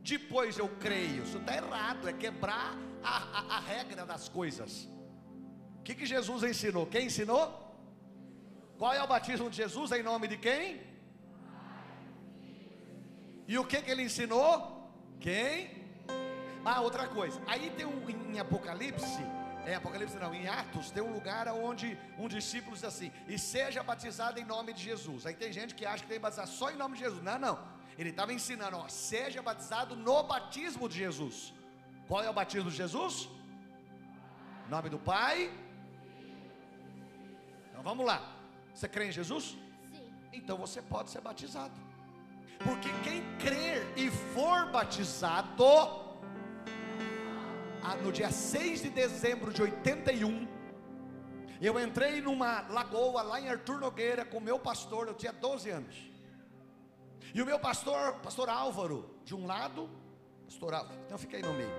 depois 0.02 0.58
eu 0.58 0.68
creio. 0.84 1.22
Isso 1.22 1.38
está 1.38 1.56
errado, 1.56 2.08
é 2.08 2.12
quebrar 2.12 2.76
a, 3.02 3.16
a, 3.38 3.56
a, 3.56 3.60
regra 3.60 4.04
das 4.04 4.28
coisas. 4.28 4.88
O 5.78 5.82
que, 5.82 5.94
que 5.94 6.06
Jesus 6.06 6.42
ensinou? 6.42 6.86
Quem 6.86 7.06
ensinou? 7.06 7.44
Qual 8.78 8.92
é 8.92 9.02
o 9.02 9.06
batismo 9.06 9.48
de 9.48 9.56
Jesus? 9.56 9.92
Em 9.92 10.02
nome 10.02 10.26
de 10.28 10.36
quem? 10.36 10.80
E 13.46 13.58
o 13.58 13.64
que, 13.64 13.80
que 13.82 13.90
ele 13.90 14.02
ensinou? 14.02 14.90
Quem? 15.20 15.84
Ah, 16.64 16.80
outra 16.80 17.06
coisa. 17.06 17.40
Aí 17.46 17.70
tem 17.76 17.86
um 17.86 18.08
em 18.08 18.38
Apocalipse, 18.40 19.22
é 19.66 19.74
Apocalipse 19.74 20.16
não, 20.16 20.34
em 20.34 20.46
Atos, 20.46 20.90
tem 20.90 21.02
um 21.02 21.12
lugar 21.12 21.48
onde 21.48 21.98
um 22.18 22.28
discípulo 22.28 22.74
diz 22.74 22.84
assim: 22.84 23.10
e 23.26 23.38
seja 23.38 23.82
batizado 23.82 24.38
em 24.38 24.44
nome 24.44 24.72
de 24.72 24.82
Jesus. 24.82 25.26
Aí 25.26 25.34
tem 25.34 25.52
gente 25.52 25.74
que 25.74 25.86
acha 25.86 26.02
que 26.02 26.08
tem 26.08 26.18
que 26.18 26.22
batizar 26.22 26.46
só 26.46 26.70
em 26.70 26.76
nome 26.76 26.96
de 26.96 27.04
Jesus. 27.04 27.22
Não, 27.22 27.38
não. 27.38 27.58
Ele 27.96 28.10
estava 28.10 28.32
ensinando, 28.32 28.76
ó, 28.76 28.88
seja 28.88 29.40
batizado 29.42 29.94
no 29.96 30.22
batismo 30.24 30.88
de 30.88 30.98
Jesus. 30.98 31.54
Qual 32.08 32.22
é 32.22 32.28
o 32.28 32.32
batismo 32.32 32.70
de 32.70 32.76
Jesus? 32.76 33.28
Em 34.66 34.70
nome 34.70 34.88
do 34.88 34.98
Pai. 34.98 35.50
Então 37.70 37.82
vamos 37.82 38.04
lá. 38.04 38.20
Você 38.74 38.88
crê 38.88 39.06
em 39.08 39.12
Jesus? 39.12 39.56
Sim. 39.92 40.12
Então 40.32 40.56
você 40.56 40.82
pode 40.82 41.10
ser 41.10 41.20
batizado. 41.20 41.74
Porque 42.58 42.88
quem 43.02 43.22
crer 43.38 43.86
e 43.96 44.10
for 44.10 44.70
batizado, 44.70 46.03
no 48.02 48.10
dia 48.10 48.30
6 48.30 48.82
de 48.82 48.90
dezembro 48.90 49.52
de 49.52 49.60
81, 49.60 50.48
eu 51.60 51.78
entrei 51.78 52.20
numa 52.20 52.62
lagoa 52.68 53.22
lá 53.22 53.40
em 53.40 53.48
Arthur 53.48 53.78
Nogueira 53.78 54.24
com 54.24 54.40
meu 54.40 54.58
pastor, 54.58 55.08
eu 55.08 55.14
tinha 55.14 55.32
12 55.32 55.70
anos. 55.70 56.10
E 57.34 57.42
o 57.42 57.46
meu 57.46 57.58
pastor, 57.58 58.14
pastor 58.20 58.48
Álvaro, 58.48 59.10
de 59.24 59.34
um 59.34 59.46
lado, 59.46 59.88
pastor 60.44 60.72
Álvaro, 60.72 60.98
então 61.04 61.18
fica 61.18 61.36
aí 61.36 61.42
no 61.42 61.52
meio. 61.52 61.70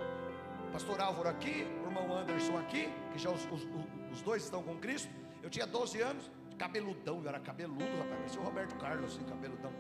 Pastor 0.71 0.99
Álvaro 0.99 1.29
aqui, 1.29 1.65
o 1.81 1.87
irmão 1.87 2.15
Anderson 2.15 2.57
aqui, 2.57 2.89
que 3.13 3.19
já 3.19 3.29
os, 3.29 3.45
os, 3.45 3.67
os 4.11 4.21
dois 4.21 4.43
estão 4.43 4.61
com 4.61 4.77
Cristo. 4.77 5.09
Eu 5.41 5.49
tinha 5.49 5.65
12 5.65 6.01
anos, 6.01 6.29
cabeludão, 6.57 7.21
eu 7.21 7.29
era 7.29 7.39
cabeludo, 7.39 7.85
rapaz, 7.97 8.17
parecia 8.17 8.41
o 8.41 8.43
Roberto 8.43 8.75
Carlos, 8.75 9.13
assim, 9.13 9.23
cabeludão. 9.23 9.71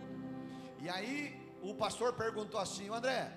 E 0.81 0.89
aí 0.89 1.57
o 1.61 1.73
pastor 1.73 2.13
perguntou 2.13 2.59
assim: 2.59 2.89
André, 2.89 3.31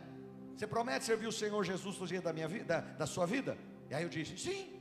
você 0.59 0.67
promete 0.67 1.05
servir 1.05 1.29
o 1.29 1.33
Senhor 1.33 1.63
Jesus 1.63 1.97
nos 2.01 2.09
dias 2.09 2.23
da 2.23 2.33
minha 2.33 2.49
vida, 2.49 2.81
da, 2.99 3.07
sua 3.07 3.25
vida? 3.25 3.57
E 3.89 3.95
aí 3.95 4.03
eu 4.03 4.09
disse: 4.09 4.37
Sim. 4.37 4.81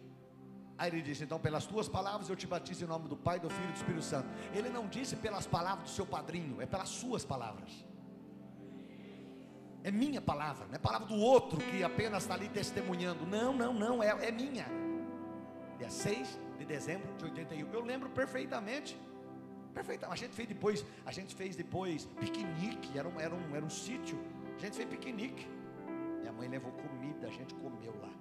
Aí 0.76 0.90
ele 0.90 1.04
disse: 1.04 1.24
Então, 1.24 1.40
pelas 1.40 1.68
tuas 1.68 1.88
palavras 1.88 2.30
eu 2.30 2.36
te 2.36 2.48
batizo 2.48 2.84
em 2.84 2.88
nome 2.88 3.08
do 3.08 3.16
Pai, 3.16 3.40
do 3.40 3.48
Filho 3.48 3.70
e 3.70 3.74
do 3.74 3.76
Espírito 3.76 4.04
Santo. 4.04 4.28
Ele 4.56 4.70
não 4.70 4.88
disse 4.88 5.16
pelas 5.16 5.46
palavras 5.46 5.92
do 5.92 5.94
seu 5.94 6.06
padrinho, 6.06 6.60
é 6.60 6.66
pelas 6.66 6.90
suas 6.90 7.24
palavras. 7.24 7.86
É 9.84 9.92
minha 9.92 10.20
palavra, 10.20 10.66
não 10.66 10.74
é 10.74 10.80
palavra 10.80 11.08
do 11.08 11.16
outro 11.16 11.60
que 11.60 11.84
apenas 11.84 12.24
está 12.24 12.34
ali 12.34 12.50
testemunhando. 12.50 13.28
Não, 13.28 13.54
não, 13.54 13.72
não, 13.72 14.02
é, 14.02 14.10
é 14.30 14.32
minha. 14.32 14.66
Dia 15.78 15.92
6 15.92 16.40
de 16.58 16.66
dezembro 16.66 17.14
de 17.18 17.26
81. 17.26 17.72
Eu 17.72 17.82
lembro 17.82 18.10
perfeitamente. 18.10 19.00
Perfeito. 19.76 20.08
A 20.08 20.16
gente 20.16 20.34
fez 20.34 20.48
depois, 20.48 20.84
a 21.06 21.12
gente 21.12 21.36
fez 21.36 21.56
depois 21.56 22.06
piquenique, 22.20 22.98
era 22.98 23.08
um, 23.08 23.20
era 23.20 23.36
um, 23.36 23.56
era 23.56 23.64
um 23.64 23.70
sítio. 23.70 24.18
A 24.58 24.60
gente 24.60 24.76
fez 24.76 24.90
piquenique. 24.90 25.57
Mãe 26.38 26.48
levou 26.48 26.72
comida, 26.72 27.28
a 27.28 27.32
gente 27.32 27.54
comeu 27.56 27.94
lá. 28.00 28.14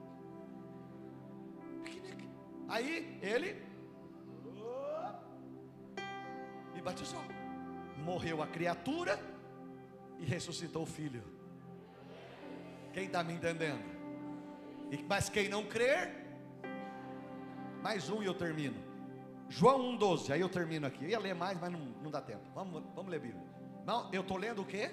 Aí 2.69 3.19
ele 3.23 3.63
me 6.75 6.81
batizou. 6.83 7.23
Morreu 8.05 8.43
a 8.43 8.47
criatura 8.47 9.19
e 10.19 10.25
ressuscitou 10.25 10.83
o 10.83 10.87
filho. 10.87 11.23
Quem 12.93 13.07
está 13.07 13.23
me 13.23 13.35
entendendo? 13.35 13.85
E, 14.91 15.03
mas 15.03 15.29
quem 15.29 15.49
não 15.49 15.65
crer, 15.65 16.15
mais 17.83 18.09
um 18.09 18.23
e 18.23 18.27
eu 18.27 18.35
termino. 18.35 18.77
João 19.49 19.97
1,12, 19.97 20.31
aí 20.33 20.41
eu 20.41 20.49
termino 20.49 20.87
aqui. 20.87 21.05
Eu 21.05 21.11
ia 21.11 21.19
ler 21.19 21.35
mais, 21.35 21.61
mas 21.61 21.71
não, 21.71 21.81
não 22.03 22.11
dá 22.11 22.21
tempo. 22.21 22.43
Vamos, 22.55 22.83
vamos 22.95 23.11
ler 23.11 23.21
Bíblia. 23.21 23.45
Não, 23.85 24.11
eu 24.13 24.23
estou 24.23 24.37
lendo 24.37 24.63
o 24.63 24.65
quê? 24.65 24.91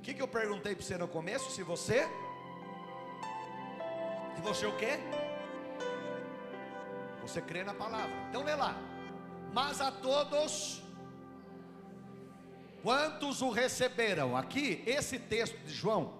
O 0.00 0.02
que, 0.02 0.14
que 0.14 0.22
eu 0.22 0.26
perguntei 0.26 0.74
para 0.74 0.82
você 0.82 0.96
no 0.96 1.06
começo? 1.06 1.50
Se 1.50 1.62
você. 1.62 2.08
Se 4.34 4.40
você 4.40 4.64
o 4.64 4.74
quê? 4.78 4.98
Você 7.20 7.42
crê 7.42 7.62
na 7.62 7.74
palavra. 7.74 8.10
Então 8.30 8.42
lê 8.42 8.54
lá. 8.54 8.74
Mas 9.52 9.78
a 9.78 9.92
todos. 9.92 10.82
Quantos 12.82 13.42
o 13.42 13.50
receberam? 13.50 14.34
Aqui, 14.34 14.82
esse 14.86 15.18
texto 15.18 15.58
de 15.66 15.74
João 15.74 16.14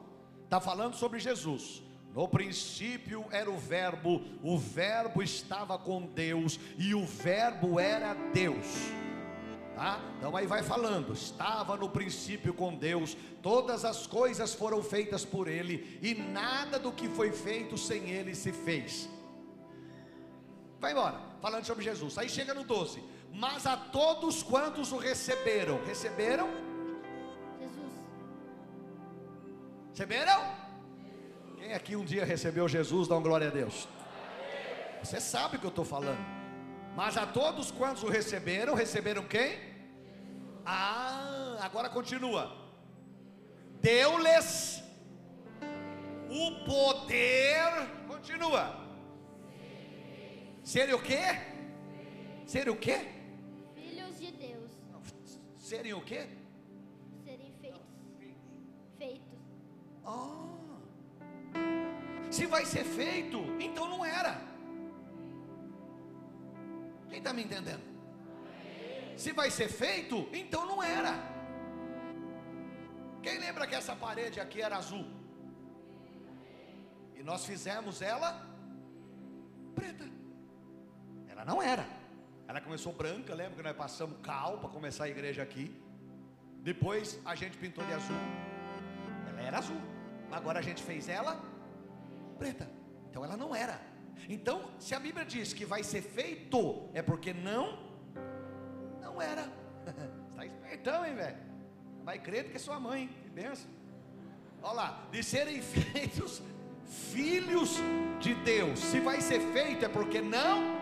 está 0.44 0.60
falando 0.60 0.94
sobre 0.94 1.18
Jesus. 1.18 1.82
No 2.14 2.28
princípio 2.28 3.24
era 3.30 3.50
o 3.50 3.56
Verbo, 3.56 4.20
o 4.42 4.58
Verbo 4.58 5.22
estava 5.22 5.78
com 5.78 6.02
Deus 6.02 6.60
e 6.76 6.94
o 6.94 7.06
Verbo 7.06 7.80
era 7.80 8.12
Deus. 8.34 8.99
Tá? 9.80 9.98
Então 10.18 10.36
aí 10.36 10.46
vai 10.46 10.62
falando, 10.62 11.14
estava 11.14 11.74
no 11.74 11.88
princípio 11.88 12.52
com 12.52 12.74
Deus, 12.74 13.16
todas 13.40 13.82
as 13.82 14.06
coisas 14.06 14.52
foram 14.52 14.82
feitas 14.82 15.24
por 15.24 15.48
Ele 15.48 15.98
e 16.02 16.14
nada 16.14 16.78
do 16.78 16.92
que 16.92 17.08
foi 17.08 17.32
feito 17.32 17.78
sem 17.78 18.10
Ele 18.10 18.34
se 18.34 18.52
fez. 18.52 19.08
Vai 20.78 20.92
embora, 20.92 21.18
falando 21.40 21.64
sobre 21.64 21.82
Jesus. 21.82 22.18
Aí 22.18 22.28
chega 22.28 22.52
no 22.52 22.62
12. 22.62 23.02
Mas 23.32 23.64
a 23.64 23.74
todos 23.74 24.42
quantos 24.42 24.92
o 24.92 24.98
receberam, 24.98 25.82
receberam? 25.86 26.50
Jesus. 27.58 27.92
Receberam? 29.92 30.42
Quem 31.56 31.72
aqui 31.72 31.96
um 31.96 32.04
dia 32.04 32.26
recebeu 32.26 32.68
Jesus, 32.68 33.08
dá 33.08 33.14
uma 33.14 33.22
glória 33.22 33.48
a 33.48 33.50
Deus. 33.50 33.88
Você 35.02 35.18
sabe 35.22 35.56
o 35.56 35.58
que 35.58 35.64
eu 35.64 35.70
estou 35.70 35.86
falando. 35.86 36.20
Mas 36.94 37.16
a 37.16 37.24
todos 37.24 37.70
quantos 37.70 38.02
o 38.02 38.08
receberam, 38.10 38.74
receberam 38.74 39.26
quem? 39.26 39.69
Ah, 40.72 41.56
agora 41.62 41.88
continua. 41.88 42.56
Deu-lhes 43.82 44.80
o 46.28 46.64
poder. 46.64 47.88
Continua. 48.06 48.64
Serem 50.62 50.94
o 50.94 51.02
quê? 51.02 51.24
Serem 52.46 52.72
o 52.72 52.76
quê? 52.76 52.98
Filhos 53.74 54.16
de 54.20 54.30
Deus. 54.30 54.70
Serem 55.58 55.92
o 55.92 56.00
quê? 56.02 56.28
Serem 57.24 57.52
feitos. 57.60 57.80
Feitos. 58.96 59.40
Ah. 60.06 60.78
Se 62.30 62.46
vai 62.46 62.64
ser 62.64 62.84
feito, 62.84 63.38
então 63.58 63.88
não 63.88 64.04
era. 64.04 64.40
Quem 67.08 67.18
está 67.18 67.32
me 67.32 67.42
entendendo? 67.42 67.89
Se 69.22 69.32
vai 69.32 69.50
ser 69.50 69.68
feito, 69.68 70.16
então 70.32 70.64
não 70.64 70.82
era. 70.82 71.12
Quem 73.22 73.38
lembra 73.38 73.66
que 73.66 73.74
essa 73.74 73.94
parede 73.94 74.40
aqui 74.40 74.62
era 74.62 74.78
azul? 74.78 75.04
E 77.14 77.22
nós 77.22 77.44
fizemos 77.44 78.00
ela 78.00 78.30
preta. 79.74 80.06
Ela 81.28 81.44
não 81.44 81.60
era. 81.60 81.84
Ela 82.48 82.62
começou 82.62 82.94
branca, 82.94 83.34
lembra 83.34 83.56
que 83.56 83.62
nós 83.62 83.76
passamos 83.76 84.16
cal 84.22 84.56
para 84.56 84.70
começar 84.70 85.04
a 85.04 85.10
igreja 85.10 85.42
aqui. 85.42 85.66
Depois 86.70 87.20
a 87.26 87.34
gente 87.34 87.58
pintou 87.58 87.84
de 87.84 87.92
azul. 87.92 88.22
Ela 89.28 89.42
era 89.42 89.58
azul. 89.58 89.82
Agora 90.32 90.60
a 90.60 90.62
gente 90.62 90.82
fez 90.82 91.10
ela 91.10 91.38
preta. 92.38 92.66
Então 93.10 93.22
ela 93.22 93.36
não 93.36 93.54
era. 93.54 93.78
Então, 94.30 94.70
se 94.78 94.94
a 94.94 94.98
Bíblia 94.98 95.26
diz 95.26 95.52
que 95.52 95.66
vai 95.66 95.84
ser 95.84 96.00
feito, 96.00 96.88
é 96.94 97.02
porque 97.02 97.34
não 97.34 97.89
era. 99.20 99.46
Está 100.30 100.46
espertão, 100.46 101.04
hein, 101.06 101.14
velho? 101.14 101.36
Vai 102.04 102.18
crer 102.18 102.50
que 102.50 102.58
sua 102.58 102.80
mãe, 102.80 103.08
que 103.22 103.30
benção. 103.30 103.70
Olha 104.62 104.72
lá, 104.72 105.08
de 105.10 105.22
serem 105.22 105.60
feitos 105.62 106.42
filhos 106.86 107.76
de 108.20 108.34
Deus. 108.34 108.78
Se 108.78 109.00
vai 109.00 109.20
ser 109.20 109.40
feito, 109.52 109.84
é 109.84 109.88
porque 109.88 110.20
não. 110.20 110.80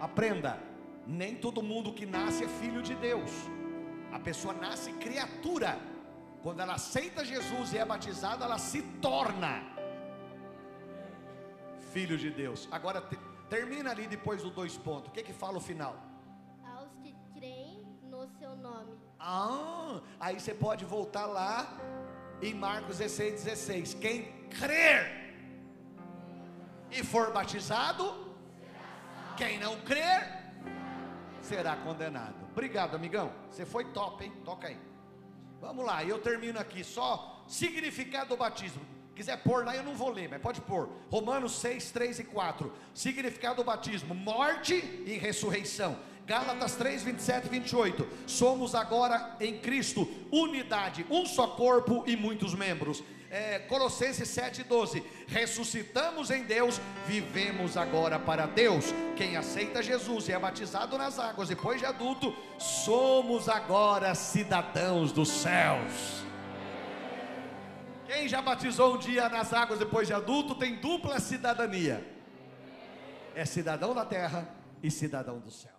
Aprenda, 0.00 0.58
nem 1.06 1.34
todo 1.34 1.62
mundo 1.62 1.92
que 1.92 2.04
nasce 2.04 2.44
é 2.44 2.48
filho 2.48 2.82
de 2.82 2.94
Deus. 2.94 3.30
A 4.12 4.18
pessoa 4.18 4.54
nasce 4.54 4.92
criatura. 4.92 5.78
Quando 6.42 6.60
ela 6.60 6.74
aceita 6.74 7.24
Jesus 7.24 7.72
e 7.72 7.78
é 7.78 7.84
batizada, 7.84 8.44
ela 8.44 8.58
se 8.58 8.82
torna 9.00 9.62
filho 11.92 12.18
de 12.18 12.28
Deus. 12.28 12.68
Agora 12.70 13.00
te, 13.00 13.16
termina 13.48 13.90
ali 13.90 14.06
depois 14.06 14.42
do 14.42 14.50
dois 14.50 14.76
pontos. 14.76 15.08
O 15.08 15.12
que 15.12 15.22
que 15.22 15.32
fala 15.32 15.56
o 15.58 15.60
final? 15.60 15.96
No 18.24 18.30
seu 18.38 18.56
nome. 18.56 18.98
Ah, 19.20 20.00
aí 20.18 20.40
você 20.40 20.54
pode 20.54 20.82
voltar 20.82 21.26
lá 21.26 21.78
em 22.40 22.54
Marcos 22.54 22.96
16, 22.96 23.44
16. 23.44 23.94
Quem 24.00 24.22
crer 24.48 25.34
e 26.90 27.04
for 27.04 27.30
batizado, 27.34 28.34
quem 29.36 29.58
não 29.58 29.78
crer, 29.82 30.42
será 31.42 31.76
condenado. 31.76 32.36
Obrigado, 32.50 32.94
amigão. 32.94 33.30
Você 33.50 33.66
foi 33.66 33.84
top, 33.92 34.24
hein? 34.24 34.32
Toca 34.42 34.68
aí. 34.68 34.78
Vamos 35.60 35.84
lá, 35.84 36.02
eu 36.02 36.18
termino 36.18 36.58
aqui. 36.58 36.82
Só 36.82 37.44
significado 37.46 38.30
do 38.30 38.38
batismo. 38.38 38.80
Quiser 39.14 39.36
pôr 39.42 39.66
lá, 39.66 39.76
eu 39.76 39.82
não 39.82 39.94
vou 39.94 40.08
ler, 40.08 40.30
mas 40.30 40.40
pode 40.40 40.62
pôr. 40.62 40.88
Romanos 41.10 41.52
6, 41.56 41.90
3 41.90 42.20
e 42.20 42.24
4. 42.24 42.72
Significado 42.94 43.56
do 43.56 43.64
batismo: 43.64 44.14
morte 44.14 44.74
e 44.74 45.18
ressurreição. 45.18 45.98
Gálatas 46.26 46.74
3, 46.74 47.02
27 47.02 47.46
e 47.46 47.50
28. 47.50 48.08
Somos 48.26 48.74
agora 48.74 49.36
em 49.40 49.58
Cristo, 49.58 50.08
unidade, 50.30 51.04
um 51.10 51.26
só 51.26 51.48
corpo 51.48 52.02
e 52.06 52.16
muitos 52.16 52.54
membros. 52.54 53.02
É, 53.30 53.58
Colossenses 53.58 54.28
7, 54.28 54.62
12. 54.62 55.02
Ressuscitamos 55.26 56.30
em 56.30 56.44
Deus, 56.44 56.80
vivemos 57.06 57.76
agora 57.76 58.18
para 58.18 58.46
Deus. 58.46 58.86
Quem 59.16 59.36
aceita 59.36 59.82
Jesus 59.82 60.28
e 60.28 60.32
é 60.32 60.38
batizado 60.38 60.96
nas 60.96 61.18
águas 61.18 61.48
depois 61.48 61.80
de 61.80 61.84
adulto, 61.84 62.34
somos 62.58 63.48
agora 63.48 64.14
cidadãos 64.14 65.10
dos 65.10 65.28
céus. 65.28 66.24
Quem 68.06 68.28
já 68.28 68.40
batizou 68.40 68.94
um 68.94 68.98
dia 68.98 69.28
nas 69.28 69.52
águas 69.52 69.78
depois 69.80 70.06
de 70.06 70.14
adulto 70.14 70.54
tem 70.54 70.76
dupla 70.76 71.18
cidadania. 71.18 72.06
É 73.34 73.44
cidadão 73.44 73.92
da 73.92 74.04
terra 74.04 74.48
e 74.80 74.90
cidadão 74.90 75.40
do 75.40 75.50
céu. 75.50 75.73